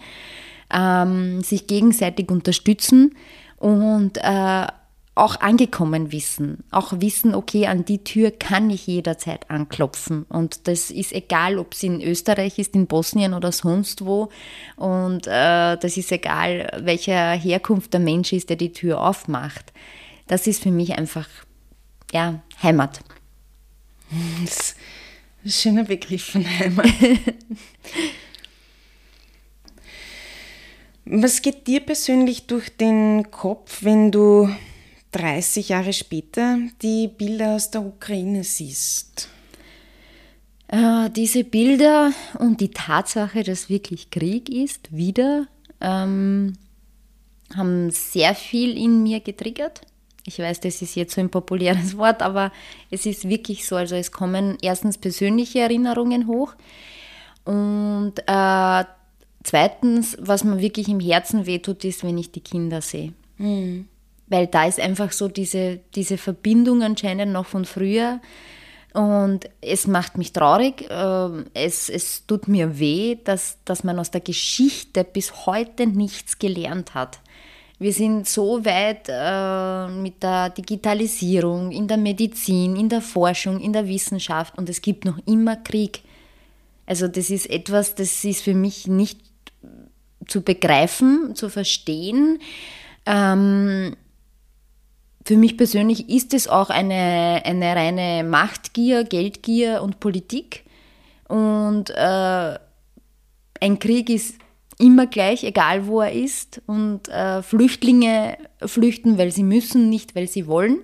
Ähm, 0.70 1.42
sich 1.42 1.66
gegenseitig 1.66 2.30
unterstützen 2.30 3.14
und 3.56 4.18
äh, 4.18 4.66
auch 5.18 5.40
angekommen 5.40 6.12
wissen. 6.12 6.64
Auch 6.70 6.92
wissen, 7.00 7.34
okay, 7.34 7.66
an 7.66 7.84
die 7.84 8.04
Tür 8.04 8.30
kann 8.30 8.70
ich 8.70 8.86
jederzeit 8.86 9.50
anklopfen. 9.50 10.24
Und 10.28 10.68
das 10.68 10.90
ist 10.90 11.12
egal, 11.12 11.58
ob 11.58 11.74
es 11.74 11.82
in 11.82 12.00
Österreich 12.00 12.58
ist, 12.58 12.74
in 12.74 12.86
Bosnien 12.86 13.34
oder 13.34 13.52
sonst 13.52 14.04
wo. 14.04 14.30
Und 14.76 15.26
äh, 15.26 15.76
das 15.76 15.96
ist 15.96 16.12
egal, 16.12 16.70
welcher 16.82 17.32
Herkunft 17.32 17.92
der 17.92 18.00
Mensch 18.00 18.32
ist, 18.32 18.48
der 18.48 18.56
die 18.56 18.72
Tür 18.72 19.00
aufmacht. 19.00 19.72
Das 20.28 20.46
ist 20.46 20.62
für 20.62 20.70
mich 20.70 20.96
einfach, 20.96 21.28
ja, 22.12 22.40
Heimat. 22.62 23.00
Das 24.42 24.50
ist 24.50 24.76
ein 25.44 25.50
schöner 25.50 25.84
Begriff 25.84 26.32
von 26.32 26.46
Heimat. 26.46 26.86
Was 31.10 31.40
geht 31.40 31.66
dir 31.66 31.80
persönlich 31.80 32.46
durch 32.46 32.76
den 32.76 33.30
Kopf, 33.30 33.82
wenn 33.82 34.12
du 34.12 34.50
30 35.12 35.70
Jahre 35.70 35.92
später 35.92 36.58
die 36.82 37.08
Bilder 37.08 37.54
aus 37.54 37.70
der 37.70 37.82
Ukraine 37.82 38.44
siehst? 38.44 39.28
Äh, 40.68 41.08
diese 41.10 41.44
Bilder 41.44 42.12
und 42.38 42.60
die 42.60 42.70
Tatsache, 42.70 43.42
dass 43.42 43.70
wirklich 43.70 44.10
Krieg 44.10 44.50
ist, 44.50 44.94
wieder, 44.94 45.46
ähm, 45.80 46.54
haben 47.56 47.90
sehr 47.90 48.34
viel 48.34 48.76
in 48.76 49.02
mir 49.02 49.20
getriggert. 49.20 49.80
Ich 50.26 50.38
weiß, 50.38 50.60
das 50.60 50.82
ist 50.82 50.94
jetzt 50.94 51.14
so 51.14 51.22
ein 51.22 51.30
populäres 51.30 51.96
Wort, 51.96 52.20
aber 52.20 52.52
es 52.90 53.06
ist 53.06 53.26
wirklich 53.26 53.66
so. 53.66 53.76
Also 53.76 53.94
es 53.96 54.12
kommen 54.12 54.58
erstens 54.60 54.98
persönliche 54.98 55.60
Erinnerungen 55.60 56.26
hoch 56.26 56.54
und 57.44 58.12
äh, 58.26 58.84
zweitens, 59.42 60.18
was 60.20 60.44
mir 60.44 60.60
wirklich 60.60 60.88
im 60.88 61.00
Herzen 61.00 61.46
wehtut, 61.46 61.82
ist, 61.84 62.04
wenn 62.04 62.18
ich 62.18 62.30
die 62.30 62.40
Kinder 62.40 62.82
sehe. 62.82 63.14
Mhm 63.38 63.88
weil 64.28 64.46
da 64.46 64.66
ist 64.66 64.80
einfach 64.80 65.12
so 65.12 65.28
diese, 65.28 65.80
diese 65.94 66.18
Verbindung 66.18 66.82
anscheinend 66.82 67.32
noch 67.32 67.46
von 67.46 67.64
früher. 67.64 68.20
Und 68.94 69.48
es 69.60 69.86
macht 69.86 70.16
mich 70.18 70.32
traurig, 70.32 70.86
ähm, 70.90 71.46
es, 71.54 71.88
es 71.88 72.26
tut 72.26 72.48
mir 72.48 72.78
weh, 72.78 73.16
dass, 73.22 73.58
dass 73.64 73.84
man 73.84 73.98
aus 73.98 74.10
der 74.10 74.22
Geschichte 74.22 75.04
bis 75.04 75.46
heute 75.46 75.86
nichts 75.86 76.38
gelernt 76.38 76.94
hat. 76.94 77.20
Wir 77.78 77.92
sind 77.92 78.28
so 78.28 78.64
weit 78.64 79.06
äh, 79.08 79.88
mit 79.88 80.22
der 80.22 80.50
Digitalisierung, 80.50 81.70
in 81.70 81.86
der 81.86 81.96
Medizin, 81.96 82.74
in 82.74 82.88
der 82.88 83.02
Forschung, 83.02 83.60
in 83.60 83.72
der 83.72 83.86
Wissenschaft 83.86 84.58
und 84.58 84.68
es 84.68 84.82
gibt 84.82 85.04
noch 85.04 85.18
immer 85.26 85.56
Krieg. 85.56 86.02
Also 86.86 87.06
das 87.06 87.30
ist 87.30 87.48
etwas, 87.48 87.94
das 87.94 88.24
ist 88.24 88.42
für 88.42 88.54
mich 88.54 88.88
nicht 88.88 89.20
zu 90.26 90.42
begreifen, 90.42 91.36
zu 91.36 91.50
verstehen. 91.50 92.40
Ähm, 93.06 93.94
für 95.28 95.36
mich 95.36 95.58
persönlich 95.58 96.08
ist 96.08 96.32
es 96.32 96.48
auch 96.48 96.70
eine, 96.70 97.42
eine 97.44 97.76
reine 97.76 98.24
Machtgier, 98.24 99.04
Geldgier 99.04 99.82
und 99.82 100.00
Politik. 100.00 100.64
Und 101.28 101.90
äh, 101.90 102.58
ein 103.60 103.78
Krieg 103.78 104.08
ist 104.08 104.36
immer 104.78 105.06
gleich, 105.06 105.44
egal 105.44 105.86
wo 105.86 106.00
er 106.00 106.12
ist. 106.12 106.62
Und 106.64 107.10
äh, 107.10 107.42
Flüchtlinge 107.42 108.38
flüchten, 108.64 109.18
weil 109.18 109.30
sie 109.30 109.42
müssen, 109.42 109.90
nicht 109.90 110.16
weil 110.16 110.28
sie 110.28 110.46
wollen. 110.46 110.78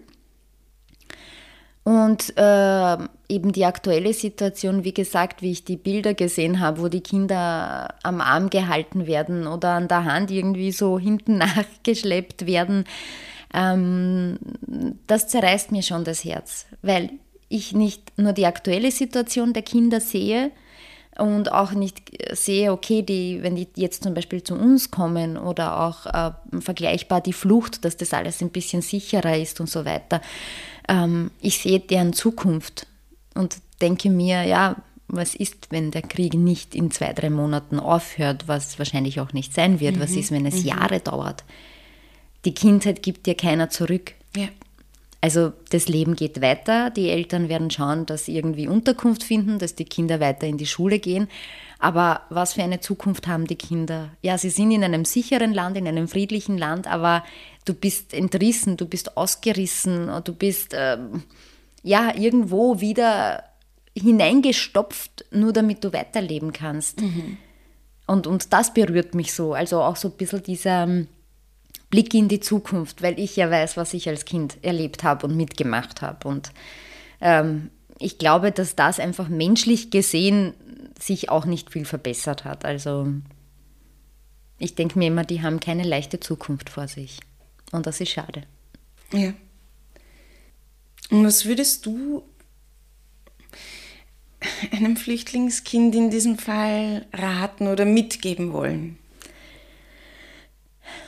Und 1.83 2.37
äh, 2.37 2.99
eben 3.31 3.53
die 3.53 3.65
aktuelle 3.65 4.13
Situation, 4.13 4.85
wie 4.85 4.93
gesagt, 4.93 5.41
wie 5.41 5.53
ich 5.53 5.65
die 5.65 5.79
Bilder 5.79 6.13
gesehen 6.13 6.61
habe, 6.61 6.83
wo 6.83 6.89
die 6.89 7.01
Kinder 7.01 7.95
am 8.03 8.21
Arm 8.21 8.51
gehalten 8.51 9.07
werden 9.07 9.47
oder 9.47 9.71
an 9.71 9.89
der 9.89 10.05
Hand 10.05 10.31
irgendwie 10.31 10.71
so 10.71 10.99
hinten 10.99 11.39
nachgeschleppt 11.39 12.45
werden, 12.45 12.85
ähm, 13.55 14.39
das 15.07 15.29
zerreißt 15.29 15.73
mir 15.73 15.83
schon 15.83 16.05
das 16.05 16.25
Herz, 16.25 16.67
weil 16.83 17.11
ich 17.49 17.73
nicht 17.73 18.19
nur 18.19 18.33
die 18.33 18.47
aktuelle 18.47 18.91
Situation 18.91 19.53
der 19.53 19.63
Kinder 19.63 20.01
sehe, 20.01 20.51
und 21.19 21.53
auch 21.53 21.73
nicht 21.73 22.11
sehe, 22.33 22.73
okay, 22.73 23.03
die, 23.03 23.43
wenn 23.43 23.55
die 23.55 23.69
jetzt 23.77 24.03
zum 24.03 24.15
Beispiel 24.15 24.43
zu 24.43 24.55
uns 24.55 24.91
kommen 24.91 25.37
oder 25.37 25.81
auch 25.81 26.07
äh, 26.07 26.61
vergleichbar 26.61 27.21
die 27.21 27.33
Flucht, 27.33 27.85
dass 27.85 27.97
das 27.97 28.13
alles 28.13 28.41
ein 28.41 28.51
bisschen 28.51 28.83
sicherer 28.83 29.39
ist 29.39 29.61
und 29.61 29.71
so 29.71 29.85
weiter. 29.85 30.21
Ähm, 30.89 31.31
ich 31.41 31.59
sehe 31.59 31.79
deren 31.79 32.13
Zukunft 32.13 32.87
und 33.35 33.59
denke 33.81 34.11
mir, 34.11 34.43
ja, 34.43 34.77
was 35.07 35.35
ist, 35.35 35.69
wenn 35.71 35.91
der 35.91 36.03
Krieg 36.03 36.35
nicht 36.35 36.75
in 36.75 36.91
zwei, 36.91 37.13
drei 37.13 37.31
Monaten 37.31 37.79
aufhört, 37.79 38.49
was 38.49 38.79
wahrscheinlich 38.79 39.21
auch 39.21 39.33
nicht 39.33 39.55
sein 39.55 39.79
wird? 39.79 39.97
Mhm. 39.97 40.01
Was 40.01 40.13
ist, 40.13 40.33
wenn 40.33 40.47
es 40.47 40.63
mhm. 40.63 40.69
Jahre 40.69 40.99
dauert? 40.99 41.45
Die 42.45 42.55
Kindheit 42.55 43.03
gibt 43.03 43.27
dir 43.27 43.35
keiner 43.35 43.71
zurück. 43.71 44.13
Ja. 44.37 44.49
Also 45.21 45.55
das 45.71 45.89
Leben 45.89 46.17
geht 46.17 46.43
weiter, 46.43 46.91
die 46.91 47.09
Eltern 47.09 47.49
werden 47.49 47.71
schauen, 47.71 48.05
dass 48.05 48.27
sie 48.27 48.37
irgendwie 48.37 48.69
Unterkunft 48.69 49.25
finden, 49.25 49.59
dass 49.59 49.75
die 49.75 49.87
Kinder 49.87 50.21
weiter 50.21 50.47
in 50.47 50.59
die 50.59 50.67
Schule 50.67 50.99
gehen. 50.99 51.29
Aber 51.79 52.21
was 52.29 52.53
für 52.53 52.63
eine 52.63 52.81
Zukunft 52.81 53.27
haben 53.27 53.47
die 53.47 53.57
Kinder? 53.57 54.11
Ja, 54.21 54.37
sie 54.37 54.51
sind 54.51 54.71
in 54.71 54.85
einem 54.85 55.07
sicheren 55.07 55.55
Land, 55.55 55.79
in 55.79 55.89
einem 55.89 56.09
friedlichen 56.09 56.59
Land, 56.59 56.87
aber 56.87 57.25
du 57.65 57.73
bist 57.73 58.13
entrissen, 58.13 58.77
du 58.77 58.85
bist 58.85 59.17
ausgerissen, 59.17 60.11
du 60.25 60.35
bist 60.35 60.75
ähm, 60.77 61.23
ja 61.83 62.15
irgendwo 62.15 62.83
wieder 62.83 63.45
hineingestopft, 63.97 65.25
nur 65.31 65.55
damit 65.55 65.85
du 65.85 65.93
weiterleben 65.95 66.53
kannst. 66.53 67.01
Mhm. 67.01 67.39
Und, 68.07 68.27
und 68.27 68.53
das 68.53 68.75
berührt 68.75 69.15
mich 69.15 69.33
so. 69.33 69.55
Also 69.55 69.81
auch 69.81 69.97
so 69.97 70.09
ein 70.09 70.17
bisschen 70.19 70.43
dieser 70.43 70.83
ähm, 70.83 71.09
Blick 71.95 72.13
in 72.13 72.27
die 72.27 72.41
Zukunft, 72.41 73.03
weil 73.03 73.21
ich 73.21 73.37
ja 73.37 73.49
weiß, 73.49 73.77
was 73.77 73.95
ich 73.95 74.09
als 74.09 74.25
Kind 74.25 74.59
erlebt 74.63 75.05
habe 75.05 75.29
und 75.29 75.37
mitgemacht 75.37 76.03
habe. 76.03 76.27
Und 76.27 76.51
ähm, 77.21 77.71
ich 78.01 78.19
glaube, 78.19 78.51
dass 78.51 78.75
das 78.75 78.99
einfach 78.99 79.29
menschlich 79.29 79.93
gesehen 79.93 80.55
sich 81.01 81.31
auch 81.31 81.45
nicht 81.45 81.71
viel 81.71 81.85
verbessert 81.85 82.45
hat. 82.45 82.65
Also 82.65 83.13
ich 84.59 84.75
denke 84.75 84.99
mir 84.99 85.07
immer, 85.07 85.23
die 85.23 85.43
haben 85.43 85.61
keine 85.61 85.85
leichte 85.85 86.19
Zukunft 86.19 86.69
vor 86.69 86.89
sich. 86.89 87.21
Und 87.71 87.87
das 87.87 88.01
ist 88.01 88.11
schade. 88.11 88.43
Ja. 89.13 89.33
Und 91.11 91.25
was 91.25 91.45
würdest 91.45 91.87
du 91.87 92.25
einem 94.73 94.97
Flüchtlingskind 94.97 95.95
in 95.95 96.11
diesem 96.11 96.39
Fall 96.39 97.07
raten 97.13 97.69
oder 97.69 97.85
mitgeben 97.85 98.53
wollen? 98.53 98.99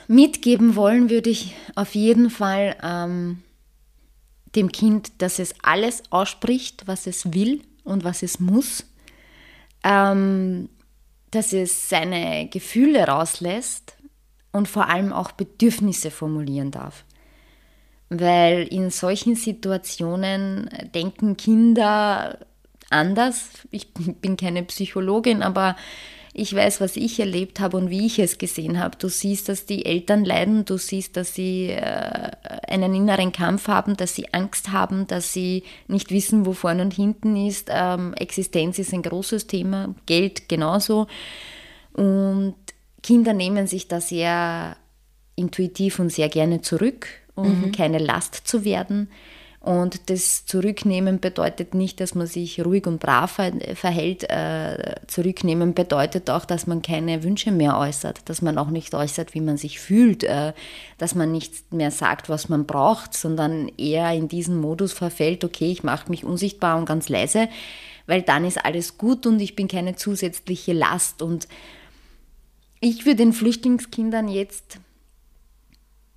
Mitgeben 0.07 0.75
wollen 0.75 1.09
würde 1.09 1.29
ich 1.29 1.55
auf 1.75 1.95
jeden 1.95 2.29
Fall 2.29 2.75
ähm, 2.81 3.43
dem 4.55 4.71
Kind, 4.71 5.21
dass 5.21 5.39
es 5.39 5.53
alles 5.61 6.03
ausspricht, 6.09 6.87
was 6.87 7.07
es 7.07 7.33
will 7.33 7.61
und 7.83 8.03
was 8.03 8.23
es 8.23 8.39
muss, 8.39 8.85
ähm, 9.83 10.69
dass 11.31 11.53
es 11.53 11.89
seine 11.89 12.47
Gefühle 12.49 13.05
rauslässt 13.07 13.97
und 14.51 14.67
vor 14.67 14.89
allem 14.89 15.13
auch 15.13 15.31
Bedürfnisse 15.31 16.11
formulieren 16.11 16.71
darf. 16.71 17.03
Weil 18.09 18.63
in 18.67 18.89
solchen 18.89 19.35
Situationen 19.35 20.69
denken 20.95 21.35
Kinder 21.35 22.39
anders. 22.89 23.49
Ich 23.69 23.93
bin 23.93 24.37
keine 24.37 24.63
Psychologin, 24.63 25.43
aber 25.43 25.75
ich 26.37 26.53
weiß, 26.53 26.81
was 26.81 26.95
ich 26.95 27.19
erlebt 27.19 27.59
habe 27.59 27.77
und 27.77 27.89
wie 27.89 28.05
ich 28.05 28.19
es 28.19 28.37
gesehen 28.37 28.79
habe. 28.79 28.95
Du 28.97 29.09
siehst, 29.09 29.49
dass 29.49 29.65
die 29.65 29.85
Eltern 29.85 30.23
leiden, 30.23 30.65
du 30.65 30.77
siehst, 30.77 31.17
dass 31.17 31.33
sie 31.33 31.71
äh, 31.71 32.31
einen 32.67 32.93
inneren 32.93 33.31
Kampf 33.31 33.67
haben, 33.67 33.97
dass 33.97 34.13
sie 34.13 34.33
Angst 34.33 34.71
haben, 34.71 35.07
dass 35.07 35.33
sie 35.33 35.63
nicht 35.87 36.11
wissen, 36.11 36.45
wo 36.45 36.53
vorne 36.53 36.83
und 36.83 36.93
hinten 36.93 37.35
ist. 37.35 37.69
Ähm, 37.71 38.13
Existenz 38.13 38.77
ist 38.77 38.93
ein 38.93 39.01
großes 39.01 39.47
Thema, 39.47 39.95
Geld 40.05 40.47
genauso. 40.47 41.07
Und 41.93 42.55
Kinder 43.01 43.33
nehmen 43.33 43.65
sich 43.65 43.87
da 43.87 43.99
sehr 43.99 44.77
intuitiv 45.35 45.97
und 45.97 46.11
sehr 46.11 46.29
gerne 46.29 46.61
zurück, 46.61 47.07
um 47.33 47.61
mhm. 47.61 47.71
keine 47.71 47.97
Last 47.97 48.35
zu 48.47 48.63
werden. 48.63 49.09
Und 49.59 50.09
das 50.09 50.45
Zurücknehmen 50.45 51.19
bedeutet 51.19 51.73
nicht, 51.73 51.99
dass 51.99 52.15
man 52.15 52.27
sich 52.27 52.63
ruhig 52.63 52.85
und 52.87 52.99
brav 52.99 53.41
verhält. 53.73 54.23
Äh, 54.29 54.95
zurücknehmen 55.07 55.73
bedeutet 55.73 56.29
auch, 56.29 56.45
dass 56.45 56.67
man 56.67 56.81
keine 56.81 57.23
Wünsche 57.23 57.51
mehr 57.51 57.77
äußert, 57.77 58.29
dass 58.29 58.41
man 58.41 58.57
auch 58.57 58.69
nicht 58.69 58.93
äußert, 58.93 59.33
wie 59.33 59.41
man 59.41 59.57
sich 59.57 59.79
fühlt, 59.79 60.23
äh, 60.23 60.53
dass 60.99 61.15
man 61.15 61.31
nicht 61.31 61.73
mehr 61.73 61.91
sagt, 61.91 62.29
was 62.29 62.49
man 62.49 62.65
braucht, 62.65 63.13
sondern 63.15 63.67
eher 63.77 64.13
in 64.13 64.27
diesen 64.27 64.57
Modus 64.61 64.93
verfällt, 64.93 65.43
okay, 65.43 65.71
ich 65.71 65.83
mache 65.83 66.09
mich 66.09 66.23
unsichtbar 66.23 66.77
und 66.77 66.85
ganz 66.85 67.09
leise, 67.09 67.49
weil 68.05 68.21
dann 68.21 68.45
ist 68.45 68.63
alles 68.63 68.97
gut 68.97 69.25
und 69.25 69.39
ich 69.39 69.55
bin 69.55 69.67
keine 69.67 69.95
zusätzliche 69.95 70.73
Last. 70.73 71.21
Und 71.21 71.47
ich 72.79 73.05
würde 73.05 73.17
den 73.17 73.33
Flüchtlingskindern 73.33 74.29
jetzt 74.29 74.79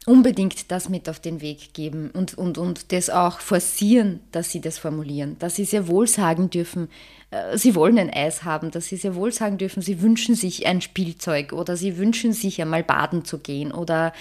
unbedingt 0.07 0.71
das 0.71 0.89
mit 0.89 1.09
auf 1.09 1.21
den 1.21 1.41
Weg 1.41 1.75
geben 1.75 2.11
und, 2.13 2.37
und, 2.37 2.57
und 2.57 2.93
das 2.93 3.11
auch 3.11 3.41
forcieren, 3.41 4.21
dass 4.33 4.51
sie 4.51 4.61
das 4.61 4.79
formulieren, 4.79 5.37
dass 5.39 5.57
sie 5.57 5.65
sehr 5.65 5.89
wohl 5.89 6.07
sagen 6.07 6.49
dürfen, 6.49 6.89
äh, 7.31 7.59
sie 7.59 7.75
wollen 7.75 7.99
ein 7.99 8.11
Eis 8.11 8.45
haben, 8.45 8.71
dass 8.71 8.87
sie 8.87 8.97
sehr 8.97 9.15
wohl 9.15 9.33
sagen 9.33 9.59
dürfen, 9.59 9.83
sie 9.83 10.01
wünschen 10.01 10.35
sich 10.35 10.67
ein 10.67 10.81
Spielzeug 10.81 11.53
oder 11.53 11.77
sie 11.77 11.99
wünschen 11.99 12.33
sich 12.33 12.63
einmal 12.63 12.83
baden 12.83 13.25
zu 13.25 13.39
gehen 13.39 13.73
oder 13.73 14.13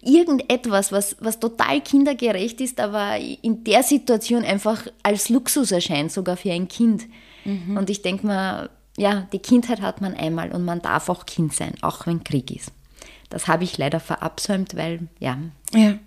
irgendetwas, 0.00 0.90
was, 0.90 1.16
was 1.20 1.38
total 1.38 1.80
kindergerecht 1.80 2.60
ist, 2.60 2.80
aber 2.80 3.16
in 3.42 3.64
der 3.64 3.82
Situation 3.82 4.42
einfach 4.42 4.86
als 5.02 5.28
Luxus 5.28 5.70
erscheint, 5.70 6.12
sogar 6.12 6.36
für 6.36 6.52
ein 6.52 6.68
Kind. 6.68 7.04
Mhm. 7.44 7.76
Und 7.76 7.90
ich 7.90 8.02
denke 8.02 8.26
mal, 8.26 8.70
ja, 8.96 9.26
die 9.32 9.38
Kindheit 9.38 9.82
hat 9.82 10.00
man 10.00 10.14
einmal 10.14 10.52
und 10.52 10.64
man 10.64 10.80
darf 10.80 11.08
auch 11.08 11.26
Kind 11.26 11.54
sein, 11.54 11.74
auch 11.82 12.06
wenn 12.06 12.24
Krieg 12.24 12.50
ist. 12.50 12.72
Das 13.28 13.48
habe 13.48 13.64
ich 13.64 13.78
leider 13.78 14.00
verabsäumt, 14.00 14.76
weil, 14.76 15.08
ja. 15.18 15.38
Ja. 15.72 15.98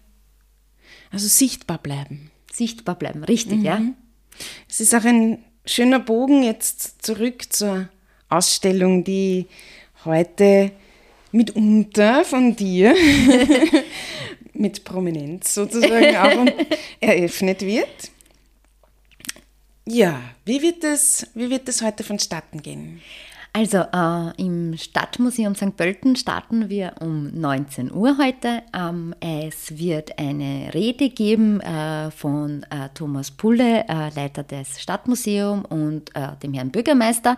Also 1.12 1.27
sichtbar 1.27 1.77
bleiben. 1.77 2.32
Sichtbar 2.51 2.95
bleiben, 2.95 3.23
richtig, 3.23 3.60
mhm. 3.60 3.65
ja. 3.65 3.82
Es 4.69 4.79
ist 4.79 4.95
auch 4.95 5.03
ein 5.03 5.43
schöner 5.65 5.99
Bogen 5.99 6.43
jetzt 6.43 7.05
zurück 7.05 7.51
zur 7.51 7.89
Ausstellung, 8.29 9.03
die 9.03 9.47
heute 10.05 10.71
mitunter 11.32 12.23
von 12.23 12.55
dir 12.55 12.95
mit 14.53 14.84
Prominenz 14.84 15.53
sozusagen 15.53 16.15
auch 16.15 16.53
eröffnet 16.99 17.62
wird. 17.62 18.12
Ja, 19.86 20.21
wie 20.45 20.62
wird 20.62 20.84
es, 20.84 21.27
wie 21.34 21.49
wird 21.49 21.67
es 21.67 21.82
heute 21.82 22.03
vonstatten 22.03 22.62
gehen? 22.62 23.01
Also 23.51 23.79
äh, 23.79 24.41
im 24.41 24.77
Stadtmuseum 24.77 25.55
St. 25.55 25.75
Pölten 25.75 26.15
starten 26.15 26.69
wir 26.69 26.93
um 26.99 27.31
19 27.33 27.91
Uhr 27.91 28.17
heute. 28.19 28.62
Ähm, 28.77 29.15
es 29.21 29.77
wird 29.77 30.19
eine 30.19 30.71
Rede 30.73 31.09
geben 31.09 31.59
äh, 31.62 32.12
von 32.12 32.63
äh, 32.69 32.89
Thomas 32.93 33.31
Pulle, 33.31 33.85
äh, 33.89 34.09
Leiter 34.15 34.43
des 34.43 34.79
Stadtmuseums 34.79 35.65
und 35.69 36.15
äh, 36.15 36.35
dem 36.43 36.53
Herrn 36.53 36.69
Bürgermeister. 36.69 37.38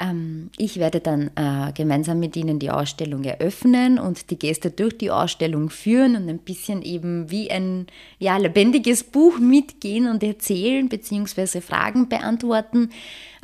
Ähm, 0.00 0.50
ich 0.56 0.78
werde 0.78 1.00
dann 1.00 1.30
äh, 1.34 1.72
gemeinsam 1.72 2.20
mit 2.20 2.36
Ihnen 2.36 2.58
die 2.58 2.70
Ausstellung 2.70 3.22
eröffnen 3.24 3.98
und 3.98 4.30
die 4.30 4.38
Gäste 4.38 4.70
durch 4.70 4.96
die 4.96 5.10
Ausstellung 5.10 5.68
führen 5.68 6.16
und 6.16 6.28
ein 6.28 6.38
bisschen 6.38 6.82
eben 6.82 7.30
wie 7.30 7.50
ein 7.50 7.86
ja, 8.18 8.36
lebendiges 8.38 9.04
Buch 9.04 9.38
mitgehen 9.38 10.08
und 10.08 10.22
erzählen 10.22 10.88
bzw. 10.88 11.60
Fragen 11.60 12.08
beantworten. 12.08 12.90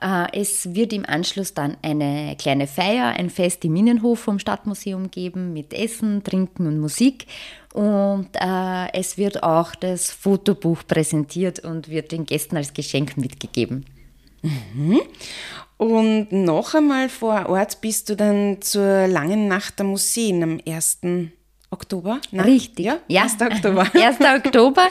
Äh, 0.00 0.26
es 0.32 0.74
wird 0.74 0.92
im 0.94 1.04
Anschluss 1.04 1.52
dann 1.52 1.76
eine 1.82 2.36
kleine 2.38 2.66
Feier, 2.66 3.08
ein 3.08 3.28
Fest 3.28 3.64
im 3.64 3.76
Innenhof 3.76 4.20
vom 4.20 4.38
Stadtmuseum 4.38 5.10
geben 5.10 5.52
mit 5.52 5.74
Essen, 5.74 6.24
Trinken 6.24 6.66
und 6.66 6.80
Musik. 6.80 7.26
Und 7.74 8.28
äh, 8.34 8.92
es 8.94 9.18
wird 9.18 9.42
auch 9.42 9.74
das 9.74 10.10
Fotobuch 10.10 10.78
präsentiert 10.88 11.58
und 11.58 11.90
wird 11.90 12.12
den 12.12 12.24
Gästen 12.24 12.56
als 12.56 12.72
Geschenk 12.72 13.18
mitgegeben. 13.18 13.84
Mhm. 14.42 15.00
Und 15.78 16.28
noch 16.32 16.74
einmal 16.74 17.08
vor 17.08 17.48
Ort 17.48 17.80
bist 17.80 18.08
du 18.08 18.16
dann 18.16 18.62
zur 18.62 19.06
langen 19.06 19.46
Nacht 19.48 19.78
der 19.78 19.86
Museen 19.86 20.42
am 20.42 20.60
1. 20.66 21.00
Oktober? 21.70 22.20
Nein. 22.30 22.46
Richtig. 22.46 22.86
Ja, 22.86 22.98
ja. 23.08 23.22
1. 23.24 23.40
Oktober. 23.42 23.86
1. 23.94 24.18
Oktober, 24.20 24.88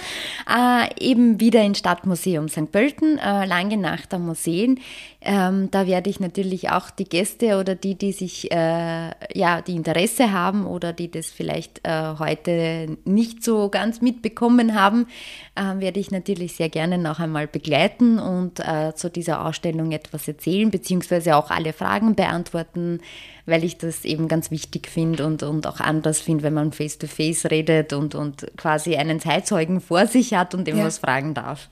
äh, 0.48 1.04
eben 1.04 1.40
wieder 1.40 1.64
im 1.64 1.74
Stadtmuseum 1.74 2.50
St. 2.50 2.72
Pölten, 2.72 3.18
äh, 3.18 3.46
lange 3.46 3.78
Nacht 3.78 4.14
am 4.14 4.26
Museen. 4.26 4.80
Ähm, 5.28 5.72
da 5.72 5.88
werde 5.88 6.08
ich 6.08 6.20
natürlich 6.20 6.70
auch 6.70 6.92
die 6.92 7.06
Gäste 7.06 7.58
oder 7.58 7.74
die, 7.74 7.96
die 7.96 8.12
sich, 8.12 8.52
äh, 8.52 9.10
ja, 9.34 9.62
die 9.62 9.76
Interesse 9.76 10.32
haben 10.32 10.68
oder 10.68 10.94
die 10.94 11.10
das 11.10 11.32
vielleicht 11.32 11.82
äh, 11.84 12.14
heute 12.20 12.96
nicht 13.06 13.44
so 13.44 13.70
ganz 13.70 14.02
mitbekommen 14.02 14.80
haben, 14.80 15.08
äh, 15.56 15.80
werde 15.80 16.00
ich 16.00 16.12
natürlich 16.12 16.56
sehr 16.56 16.70
gerne 16.70 17.00
noch 17.00 17.20
einmal 17.20 17.48
begleiten 17.48 18.20
und 18.20 18.60
äh, 18.60 18.94
zu 18.94 19.10
dieser 19.10 19.44
Ausstellung 19.44 19.94
etwas 19.94 20.28
erzählen, 20.28 20.70
beziehungsweise 20.70 21.36
auch 21.36 21.50
alle 21.50 21.74
Fragen 21.74 22.14
beantworten, 22.14 23.00
weil 23.48 23.64
ich 23.64 23.80
das 23.80 24.06
eben 24.06 24.28
ganz 24.28 24.52
wichtig 24.52 24.88
finde 24.88 25.26
und, 25.26 25.42
und 25.42 25.66
auch 25.66 25.80
anders 25.80 26.20
finde, 26.20 26.44
wenn 26.44 26.54
man 26.54 26.72
face-to-face 26.72 27.46
-face 27.46 27.50
redet 27.50 27.94
und, 27.94 28.14
und 28.14 28.46
quasi 28.58 28.96
einen 28.96 29.20
Zeitzeugen 29.20 29.82
vor 29.82 30.06
sich 30.06 30.36
hat 30.36 30.54
und 30.54 30.68
ihm 30.68 30.78
ja. 30.78 30.86
was 30.86 31.00
fragen 31.00 31.34
darf. 31.34 31.70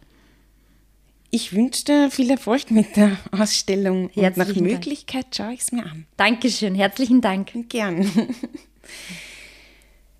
Ich 1.35 1.51
wünsche 1.51 1.83
dir 1.85 2.11
viel 2.11 2.29
Erfolg 2.29 2.69
mit 2.69 2.95
der 2.95 3.17
Ausstellung. 3.31 4.11
und 4.13 4.37
nach 4.37 4.55
Möglichkeit 4.55 5.23
Dank. 5.23 5.35
schaue 5.35 5.53
ich 5.55 5.61
es 5.61 5.71
mir 5.71 5.83
an. 5.83 6.05
Dankeschön, 6.15 6.75
herzlichen 6.75 7.21
Dank. 7.21 7.51
Gern. 7.69 8.03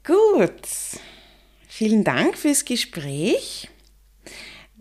Gut. 0.04 0.68
Vielen 1.68 2.04
Dank 2.04 2.36
fürs 2.36 2.66
Gespräch. 2.66 3.70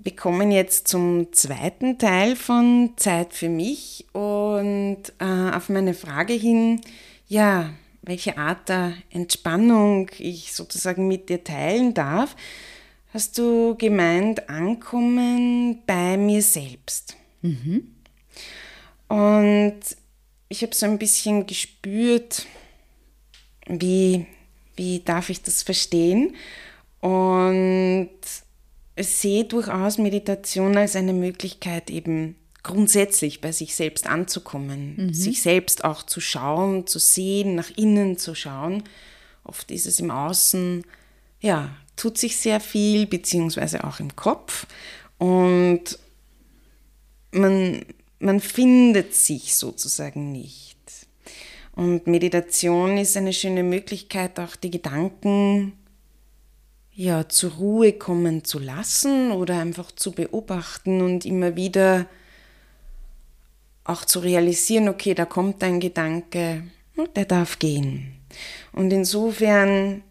Wir 0.03 0.17
kommen 0.17 0.51
jetzt 0.51 0.89
zum 0.89 1.35
zweiten 1.35 1.99
Teil 1.99 2.35
von 2.35 2.95
Zeit 2.97 3.35
für 3.35 3.51
mich 3.51 4.07
und 4.15 5.03
äh, 5.19 5.51
auf 5.55 5.69
meine 5.69 5.93
Frage 5.93 6.33
hin, 6.33 6.81
ja, 7.29 7.75
welche 8.01 8.39
Art 8.39 8.71
der 8.71 8.95
Entspannung 9.11 10.11
ich 10.17 10.55
sozusagen 10.55 11.07
mit 11.09 11.29
dir 11.29 11.45
teilen 11.45 11.93
darf, 11.93 12.37
hast 13.13 13.39
du 13.39 13.77
gemeint, 13.77 14.49
ankommen 14.49 15.83
bei 15.87 16.17
mir 16.17 16.43
selbst. 16.43 17.17
Mhm. 17.43 17.95
Und 19.09 19.81
ich 20.49 20.63
habe 20.63 20.75
so 20.75 20.87
ein 20.87 20.99
bisschen 20.99 21.47
gespürt, 21.47 22.47
wie, 23.67 24.27
wie 24.77 25.01
darf 25.01 25.31
ich 25.31 25.43
das 25.43 25.63
verstehen? 25.63 26.35
Und 27.01 28.11
sehe 28.99 29.45
durchaus 29.45 29.99
Meditation 29.99 30.77
als 30.77 30.97
eine 30.97 31.13
Möglichkeit, 31.13 31.91
eben 31.91 32.37
grundsätzlich 32.63 33.41
bei 33.41 33.51
sich 33.51 33.75
selbst 33.75 34.07
anzukommen, 34.07 34.95
mhm. 34.97 35.15
sich 35.15 35.43
selbst 35.43 35.85
auch 35.85 36.05
zu 36.05 36.21
schauen, 36.21 36.87
zu 36.87 36.99
sehen, 36.99 37.55
nach 37.55 37.71
innen 37.77 38.17
zu 38.17 38.35
schauen. 38.35 38.85
Oft 39.45 39.71
ist 39.71 39.87
es 39.87 39.99
im 39.99 40.11
Außen, 40.11 40.85
ja, 41.41 41.77
tut 41.97 42.19
sich 42.19 42.37
sehr 42.37 42.61
viel, 42.61 43.07
beziehungsweise 43.07 43.85
auch 43.85 44.01
im 44.01 44.17
Kopf. 44.17 44.67
Und 45.19 45.99
man, 47.33 47.85
man 48.19 48.41
findet 48.41 49.15
sich 49.15 49.57
sozusagen 49.57 50.33
nicht. 50.33 50.79
Und 51.75 52.07
Meditation 52.07 52.99
ist 52.99 53.17
eine 53.17 53.33
schöne 53.33 53.63
Möglichkeit, 53.63 54.39
auch 54.39 54.57
die 54.57 54.71
Gedanken 54.71 55.73
ja, 56.95 57.29
zur 57.29 57.53
Ruhe 57.53 57.95
kommen 57.95 58.45
zu 58.45 58.59
lassen 58.59 59.33
oder 59.33 59.59
einfach 59.59 59.93
zu 59.93 60.13
beobachten 60.13 61.01
und 61.01 61.25
immer 61.25 61.57
wieder 61.57 62.07
auch 63.85 64.05
zu 64.05 64.21
realisieren, 64.21 64.89
okay, 64.89 65.15
da 65.15 65.25
kommt 65.25 65.63
ein 65.63 65.81
Gedanke, 65.81 66.65
der 67.17 67.25
darf 67.25 67.59
gehen. 67.59 68.13
Und 68.73 68.93
insofern 68.93 70.03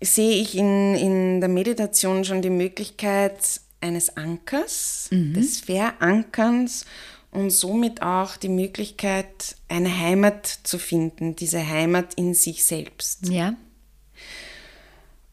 sehe 0.00 0.40
ich 0.40 0.56
in, 0.56 0.94
in 0.94 1.40
der 1.40 1.48
Meditation 1.48 2.24
schon 2.24 2.42
die 2.42 2.50
Möglichkeit 2.50 3.60
eines 3.80 4.16
Ankers, 4.16 5.08
mhm. 5.10 5.34
des 5.34 5.60
Verankerns 5.60 6.84
und 7.30 7.50
somit 7.50 8.02
auch 8.02 8.36
die 8.36 8.48
Möglichkeit, 8.48 9.56
eine 9.68 9.96
Heimat 9.98 10.46
zu 10.46 10.78
finden, 10.78 11.36
diese 11.36 11.66
Heimat 11.66 12.14
in 12.14 12.34
sich 12.34 12.64
selbst. 12.64 13.28
Ja. 13.28 13.54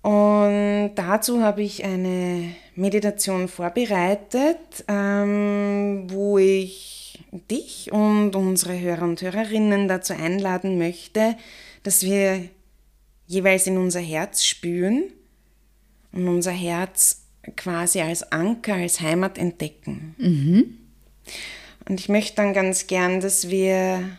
Und 0.02 0.92
dazu 0.96 1.42
habe 1.42 1.64
ich 1.64 1.84
eine 1.84 2.54
Meditation 2.76 3.48
vorbereitet, 3.48 4.60
ähm, 4.88 6.04
wo 6.08 6.38
ich 6.38 7.24
dich 7.50 7.92
und 7.92 8.36
unsere 8.36 8.80
Hörer 8.80 9.04
und 9.04 9.22
Hörerinnen 9.22 9.88
dazu 9.88 10.14
einladen 10.14 10.78
möchte, 10.78 11.36
dass 11.82 12.04
wir 12.04 12.50
jeweils 13.28 13.68
in 13.68 13.78
unser 13.78 14.00
Herz 14.00 14.46
spüren 14.46 15.04
und 16.12 16.28
unser 16.28 16.52
Herz 16.52 17.24
quasi 17.56 18.02
als 18.02 18.32
Anker, 18.32 18.76
als 18.76 19.02
Heimat 19.02 19.38
entdecken. 19.38 20.16
Mhm. 20.18 20.78
Und 21.88 22.00
ich 22.00 22.10
möchte 22.10 22.38
dann 22.38 22.54
ganz 22.54 22.88
gern, 22.88 23.20
dass 23.20 23.50
wir 23.50 24.18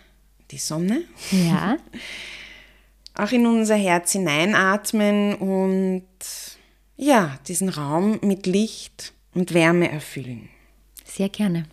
die 0.51 0.59
Sonne 0.59 1.03
ja. 1.33 1.79
auch 3.15 3.33
in 3.33 3.47
unser 3.47 3.77
Herz 3.77 4.13
hineinatmen 4.13 5.35
und 5.35 6.05
ja, 6.97 7.39
diesen 7.49 7.69
Raum 7.69 8.19
mit 8.23 8.47
Licht 8.47 9.13
und 9.35 9.53
Wärme 9.53 9.91
erfüllen. 9.91 10.49
Sehr 11.05 11.29
gerne. 11.29 11.67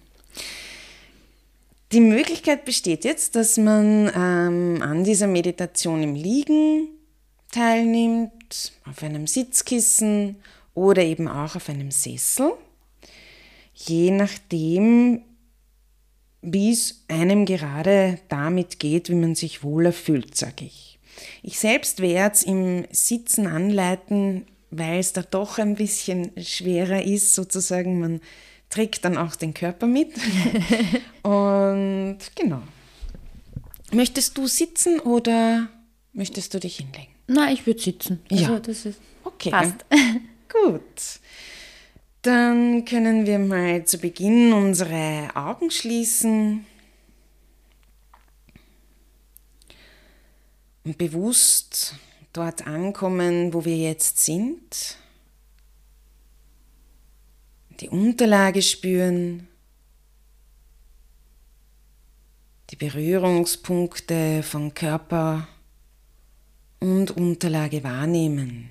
Die 1.91 1.99
Möglichkeit 1.99 2.65
besteht 2.65 3.05
jetzt, 3.05 3.35
dass 3.35 3.57
man 3.57 4.11
ähm, 4.15 4.81
an 4.81 5.03
dieser 5.03 5.27
Meditation 5.27 6.01
im 6.01 6.15
Liegen 6.15 6.89
teilnimmt, 7.53 8.73
auf 8.85 9.03
einem 9.03 9.27
Sitzkissen 9.27 10.37
oder 10.73 11.03
eben 11.03 11.27
auch 11.27 11.55
auf 11.55 11.69
einem 11.69 11.91
Sessel, 11.91 12.51
je 13.73 14.11
nachdem, 14.11 15.21
wie 16.41 16.71
es 16.71 17.05
einem 17.07 17.45
gerade 17.45 18.19
damit 18.27 18.79
geht, 18.79 19.09
wie 19.09 19.15
man 19.15 19.35
sich 19.35 19.63
wohler 19.63 19.93
fühlt, 19.93 20.35
sage 20.35 20.65
ich. 20.65 20.99
Ich 21.41 21.59
selbst 21.59 22.01
werde 22.01 22.35
es 22.35 22.43
im 22.43 22.85
Sitzen 22.91 23.47
anleiten, 23.47 24.45
weil 24.71 24.99
es 24.99 25.13
da 25.13 25.21
doch 25.21 25.59
ein 25.59 25.75
bisschen 25.75 26.31
schwerer 26.41 27.03
ist, 27.03 27.35
sozusagen. 27.35 27.99
Man 27.99 28.21
trägt 28.69 29.05
dann 29.05 29.17
auch 29.17 29.35
den 29.35 29.53
Körper 29.53 29.85
mit. 29.85 30.13
Und 31.21 32.17
genau. 32.35 32.63
Möchtest 33.91 34.37
du 34.37 34.47
sitzen 34.47 34.99
oder 34.99 35.69
möchtest 36.13 36.53
du 36.55 36.59
dich 36.59 36.77
hinlegen? 36.77 37.12
Nein, 37.27 37.53
ich 37.53 37.65
würde 37.65 37.81
sitzen. 37.81 38.21
Also 38.29 38.43
ja. 38.43 38.59
das 38.59 38.85
ist 38.85 38.99
okay. 39.23 39.49
Passt. 39.49 39.85
Gut. 40.49 41.19
Dann 42.21 42.85
können 42.85 43.25
wir 43.25 43.39
mal 43.39 43.85
zu 43.85 43.97
Beginn 43.97 44.53
unsere 44.53 45.29
Augen 45.35 45.71
schließen 45.71 46.65
und 50.83 50.97
bewusst 50.97 51.95
dort 52.31 52.65
ankommen, 52.65 53.53
wo 53.53 53.65
wir 53.65 53.77
jetzt 53.77 54.19
sind. 54.21 54.97
Die 57.79 57.89
Unterlage 57.89 58.61
spüren, 58.61 59.47
die 62.69 62.75
Berührungspunkte 62.75 64.43
von 64.43 64.73
Körper 64.73 65.47
und 66.83 67.11
Unterlage 67.11 67.81
wahrnehmen. 67.85 68.69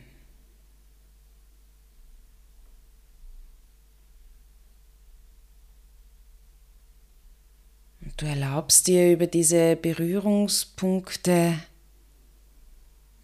Und 8.02 8.20
du 8.20 8.26
erlaubst 8.26 8.86
dir 8.86 9.10
über 9.10 9.26
diese 9.26 9.76
Berührungspunkte 9.76 11.58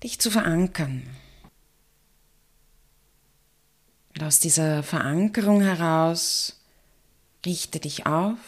dich 0.03 0.20
zu 0.20 0.31
verankern. 0.31 1.03
Und 4.14 4.22
aus 4.22 4.40
dieser 4.40 4.83
Verankerung 4.83 5.61
heraus 5.61 6.62
richte 7.44 7.79
dich 7.79 8.07
auf, 8.07 8.38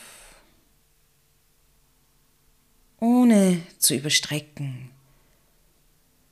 ohne 2.98 3.61
zu 3.79 3.94
überstrecken, 3.94 4.90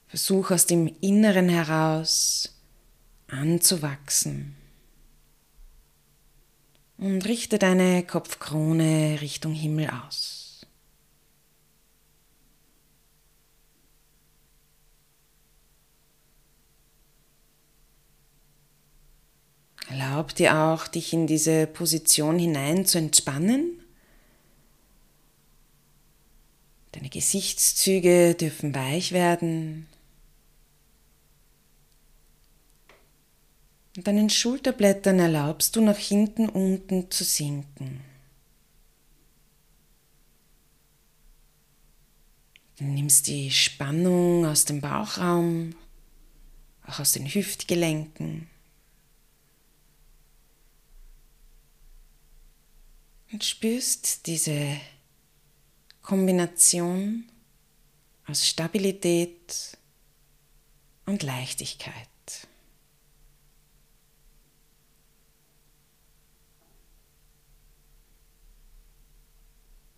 Versuch 0.09 0.51
aus 0.51 0.67
dem 0.67 0.91
Inneren 1.01 1.49
heraus 1.49 2.55
anzuwachsen. 3.29 4.57
Und 6.97 7.27
richte 7.27 7.59
deine 7.59 8.03
Kopfkrone 8.03 9.19
Richtung 9.21 9.53
Himmel 9.53 9.91
aus. 9.91 10.67
Erlaub 19.91 20.35
dir 20.35 20.57
auch, 20.57 20.87
dich 20.87 21.13
in 21.13 21.27
diese 21.27 21.67
Position 21.67 22.39
hinein 22.39 22.85
zu 22.85 22.99
entspannen, 22.99 23.81
deine 26.93 27.09
Gesichtszüge 27.09 28.35
dürfen 28.35 28.75
weich 28.75 29.13
werden. 29.13 29.87
Und 33.99 34.07
deinen 34.07 34.31
Schulterblättern 34.31 35.19
erlaubst 35.19 35.75
du 35.75 35.81
nach 35.81 35.97
hinten 35.97 36.49
unten 36.49 37.11
zu 37.11 37.25
sinken. 37.25 38.01
Du 42.77 42.85
nimmst 42.85 43.27
die 43.27 43.51
Spannung 43.51 44.47
aus 44.47 44.65
dem 44.67 44.81
Bauchraum, 44.81 45.75
auch 46.87 47.01
aus 47.01 47.11
den 47.11 47.27
Hüftgelenken. 47.27 48.49
Und 53.33 53.43
spürst 53.43 54.29
diese 54.29 54.81
Kombination 56.03 57.25
aus 58.29 58.47
Stabilität 58.47 59.77
und 61.05 61.25
Leichtigkeit. 61.25 62.07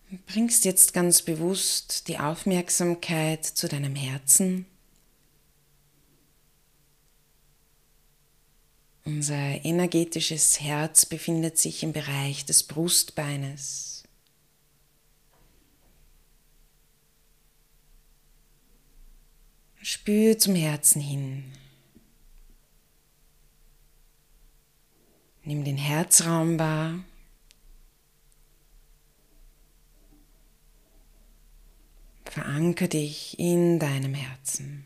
bringst 0.27 0.65
jetzt 0.65 0.93
ganz 0.93 1.21
bewusst 1.21 2.07
die 2.07 2.19
Aufmerksamkeit 2.19 3.45
zu 3.45 3.67
deinem 3.67 3.95
Herzen. 3.95 4.65
Unser 9.03 9.65
energetisches 9.65 10.59
Herz 10.59 11.05
befindet 11.05 11.57
sich 11.57 11.81
im 11.83 11.93
Bereich 11.93 12.45
des 12.45 12.63
Brustbeines. 12.63 14.03
Spür 19.81 20.37
zum 20.37 20.55
Herzen 20.55 21.01
hin. 21.01 21.51
Nimm 25.43 25.63
den 25.63 25.77
Herzraum 25.77 26.59
wahr. 26.59 27.03
Veranker 32.31 32.87
dich 32.87 33.37
in 33.39 33.77
deinem 33.77 34.13
Herzen. 34.13 34.85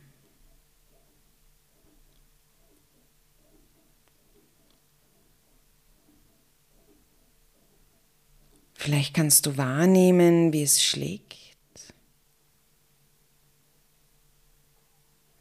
Vielleicht 8.74 9.14
kannst 9.14 9.46
du 9.46 9.58
wahrnehmen, 9.58 10.54
wie 10.54 10.64
es 10.64 10.84
schlägt. 10.84 11.36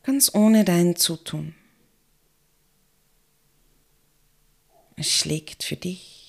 ganz 0.04 0.32
ohne 0.32 0.64
dein 0.64 0.94
Zutun. 0.94 1.54
Es 4.96 5.10
schlägt 5.10 5.64
für 5.64 5.76
dich. 5.76 6.23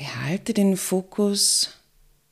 Behalte 0.00 0.54
den 0.54 0.78
Fokus 0.78 1.74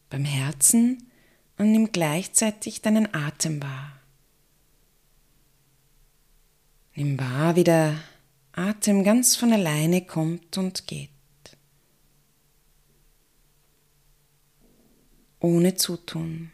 beim 0.08 0.24
Herzen 0.24 1.10
und 1.58 1.70
nimm 1.70 1.92
gleichzeitig 1.92 2.80
deinen 2.80 3.12
Atem 3.14 3.62
wahr. 3.62 4.00
Nimm 6.94 7.18
wahr, 7.18 7.56
wie 7.56 7.64
der 7.64 8.02
Atem 8.52 9.04
ganz 9.04 9.36
von 9.36 9.52
alleine 9.52 10.00
kommt 10.00 10.56
und 10.56 10.86
geht. 10.86 11.10
Ohne 15.38 15.74
Zutun. 15.74 16.50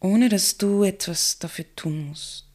Ohne 0.00 0.30
dass 0.30 0.56
du 0.56 0.82
etwas 0.82 1.38
dafür 1.38 1.66
tun 1.76 2.06
musst. 2.08 2.51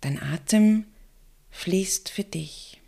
Dein 0.00 0.22
Atem 0.22 0.86
fließt 1.50 2.08
für 2.08 2.24
dich. 2.24 2.80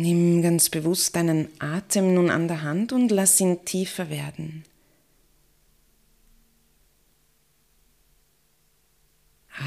Nimm 0.00 0.42
ganz 0.42 0.70
bewusst 0.70 1.16
deinen 1.16 1.48
Atem 1.60 2.14
nun 2.14 2.30
an 2.30 2.46
der 2.46 2.62
Hand 2.62 2.92
und 2.92 3.10
lass 3.10 3.40
ihn 3.40 3.64
tiefer 3.64 4.08
werden. 4.10 4.64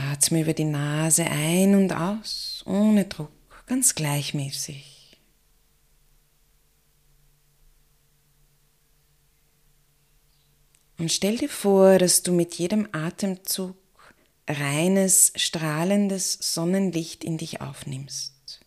Atme 0.09 0.41
über 0.41 0.53
die 0.53 0.63
Nase 0.63 1.25
ein 1.25 1.75
und 1.75 1.91
aus, 1.91 2.63
ohne 2.65 3.03
Druck, 3.05 3.31
ganz 3.71 3.95
gleichmäßig. 3.95 5.17
Und 10.97 11.09
stell 11.09 11.37
dir 11.37 11.47
vor, 11.47 11.97
dass 11.97 12.21
du 12.21 12.33
mit 12.33 12.55
jedem 12.55 12.89
Atemzug 12.91 13.77
reines, 14.45 15.31
strahlendes 15.37 16.33
Sonnenlicht 16.33 17.23
in 17.23 17.37
dich 17.37 17.61
aufnimmst. 17.61 18.59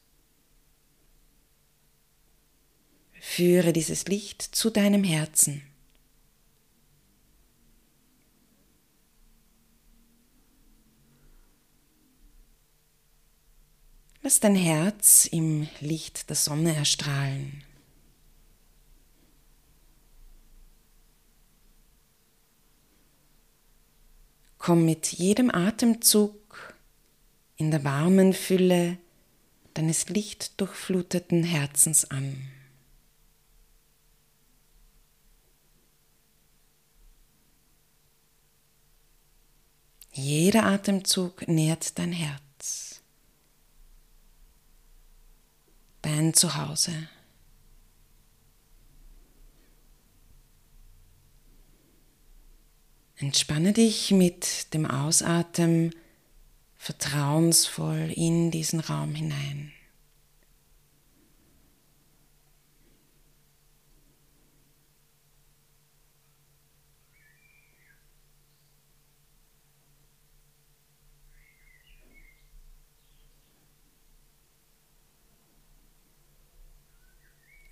Führe 3.20 3.74
dieses 3.74 4.06
Licht 4.06 4.40
zu 4.40 4.70
deinem 4.70 5.04
Herzen. 5.04 5.60
Lass 14.26 14.40
dein 14.40 14.54
Herz 14.54 15.26
im 15.26 15.68
Licht 15.80 16.30
der 16.30 16.36
Sonne 16.36 16.74
erstrahlen. 16.74 17.62
Komm 24.56 24.86
mit 24.86 25.08
jedem 25.08 25.50
Atemzug 25.54 26.74
in 27.56 27.70
der 27.70 27.84
warmen 27.84 28.32
Fülle 28.32 28.96
deines 29.74 30.08
lichtdurchfluteten 30.08 31.44
Herzens 31.44 32.10
an. 32.10 32.48
Jeder 40.12 40.64
Atemzug 40.64 41.46
nährt 41.46 41.98
dein 41.98 42.12
Herz, 42.12 42.43
dein 46.04 46.34
Zuhause. 46.34 47.08
Entspanne 53.16 53.72
dich 53.72 54.10
mit 54.10 54.74
dem 54.74 54.86
Ausatmen 54.86 55.94
vertrauensvoll 56.76 58.12
in 58.14 58.50
diesen 58.50 58.80
Raum 58.80 59.14
hinein. 59.14 59.73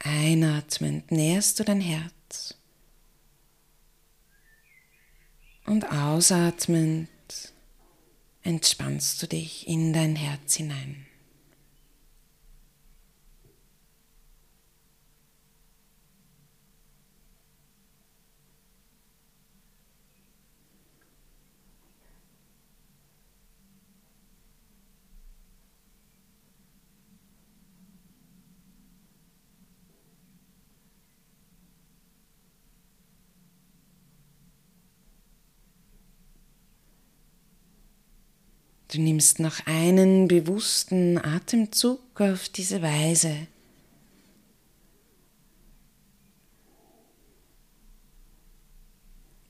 Einatmend 0.04 1.12
nährst 1.12 1.60
du 1.60 1.64
dein 1.64 1.80
Herz 1.80 2.56
und 5.64 5.84
ausatmend 5.92 7.08
entspannst 8.42 9.22
du 9.22 9.28
dich 9.28 9.68
in 9.68 9.92
dein 9.92 10.16
Herz 10.16 10.56
hinein. 10.56 11.06
Du 38.92 39.00
nimmst 39.00 39.38
noch 39.38 39.64
einen 39.64 40.28
bewussten 40.28 41.16
Atemzug 41.16 42.20
auf 42.20 42.50
diese 42.50 42.82
Weise. 42.82 43.46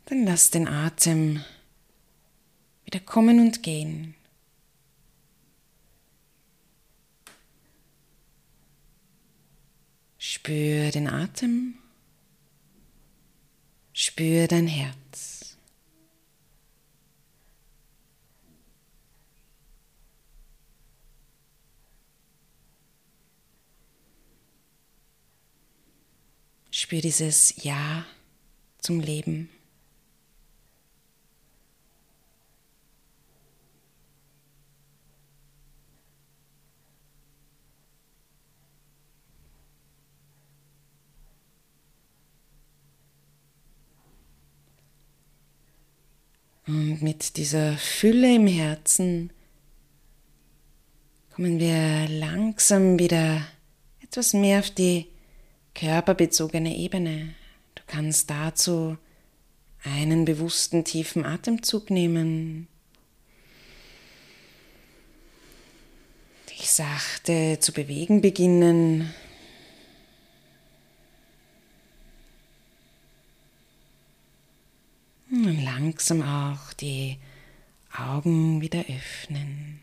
Dann 0.05 0.24
lass 0.26 0.53
den 0.53 0.68
Atem 0.68 1.45
wieder 2.84 3.01
kommen 3.01 3.40
und 3.40 3.64
gehen. 3.64 4.14
Spür 10.18 10.93
den 10.93 11.09
Atem, 11.09 11.74
spür 13.93 14.47
dein 14.47 14.68
Herz. 14.68 15.32
Spür 26.83 27.01
dieses 27.01 27.62
Ja 27.62 28.05
zum 28.78 28.99
Leben. 28.99 29.49
Und 46.66 47.01
mit 47.01 47.37
dieser 47.37 47.76
Fülle 47.76 48.35
im 48.35 48.49
Herzen 48.49 49.33
kommen 51.30 51.61
wir 51.61 52.09
langsam 52.09 52.99
wieder 52.99 53.47
etwas 54.01 54.33
mehr 54.33 54.59
auf 54.59 54.70
die 54.70 55.11
körperbezogene 55.74 56.76
Ebene. 56.76 57.34
Du 57.74 57.82
kannst 57.86 58.30
dazu 58.30 58.96
einen 59.84 60.24
bewussten 60.24 60.84
tiefen 60.84 61.24
Atemzug 61.24 61.90
nehmen. 61.90 62.68
Dich 66.50 66.70
sachte 66.70 67.58
zu 67.60 67.72
bewegen 67.72 68.20
beginnen. 68.20 69.12
Und 75.30 75.64
langsam 75.64 76.22
auch 76.22 76.72
die 76.74 77.18
Augen 77.96 78.60
wieder 78.60 78.80
öffnen. 78.80 79.80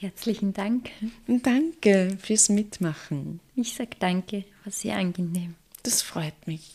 Herzlichen 0.00 0.54
Dank. 0.54 0.88
Danke 1.26 2.16
fürs 2.22 2.48
Mitmachen. 2.48 3.38
Ich 3.54 3.74
sage 3.74 3.90
danke, 3.98 4.44
war 4.64 4.72
sehr 4.72 4.96
angenehm. 4.96 5.56
Das 5.82 6.00
freut 6.00 6.46
mich. 6.46 6.72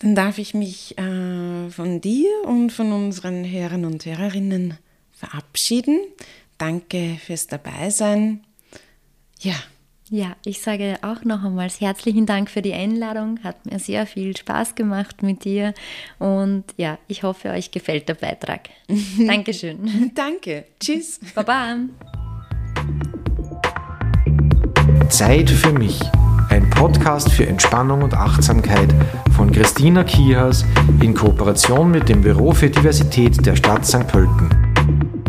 Dann 0.00 0.16
darf 0.16 0.38
ich 0.38 0.52
mich 0.52 0.98
äh, 0.98 1.70
von 1.70 2.00
dir 2.00 2.28
und 2.44 2.72
von 2.72 2.90
unseren 2.90 3.48
Hörern 3.48 3.84
und 3.84 4.04
Hörerinnen 4.04 4.78
verabschieden. 5.12 6.00
Danke 6.58 7.20
fürs 7.24 7.46
Dabeisein. 7.46 8.42
Ja, 9.38 9.54
ja, 10.10 10.34
ich 10.44 10.60
sage 10.60 10.98
auch 11.02 11.24
noch 11.24 11.44
einmal 11.44 11.68
herzlichen 11.68 12.26
Dank 12.26 12.50
für 12.50 12.62
die 12.62 12.74
Einladung. 12.74 13.38
Hat 13.44 13.64
mir 13.64 13.78
sehr 13.78 14.06
viel 14.06 14.36
Spaß 14.36 14.74
gemacht 14.74 15.22
mit 15.22 15.44
dir. 15.44 15.72
Und 16.18 16.64
ja, 16.76 16.98
ich 17.06 17.22
hoffe, 17.22 17.50
euch 17.50 17.70
gefällt 17.70 18.08
der 18.08 18.14
Beitrag. 18.14 18.70
Dankeschön. 19.26 20.10
Danke. 20.14 20.64
Tschüss. 20.80 21.20
Baba. 21.32 21.76
Zeit 25.08 25.48
für 25.48 25.72
mich. 25.72 26.00
Ein 26.48 26.68
Podcast 26.70 27.30
für 27.30 27.46
Entspannung 27.46 28.02
und 28.02 28.14
Achtsamkeit 28.14 28.92
von 29.36 29.52
Christina 29.52 30.02
Kihas 30.02 30.64
in 31.00 31.14
Kooperation 31.14 31.88
mit 31.88 32.08
dem 32.08 32.22
Büro 32.22 32.50
für 32.50 32.68
Diversität 32.68 33.46
der 33.46 33.54
Stadt 33.54 33.86
St. 33.86 34.08
Pölten. 34.08 35.19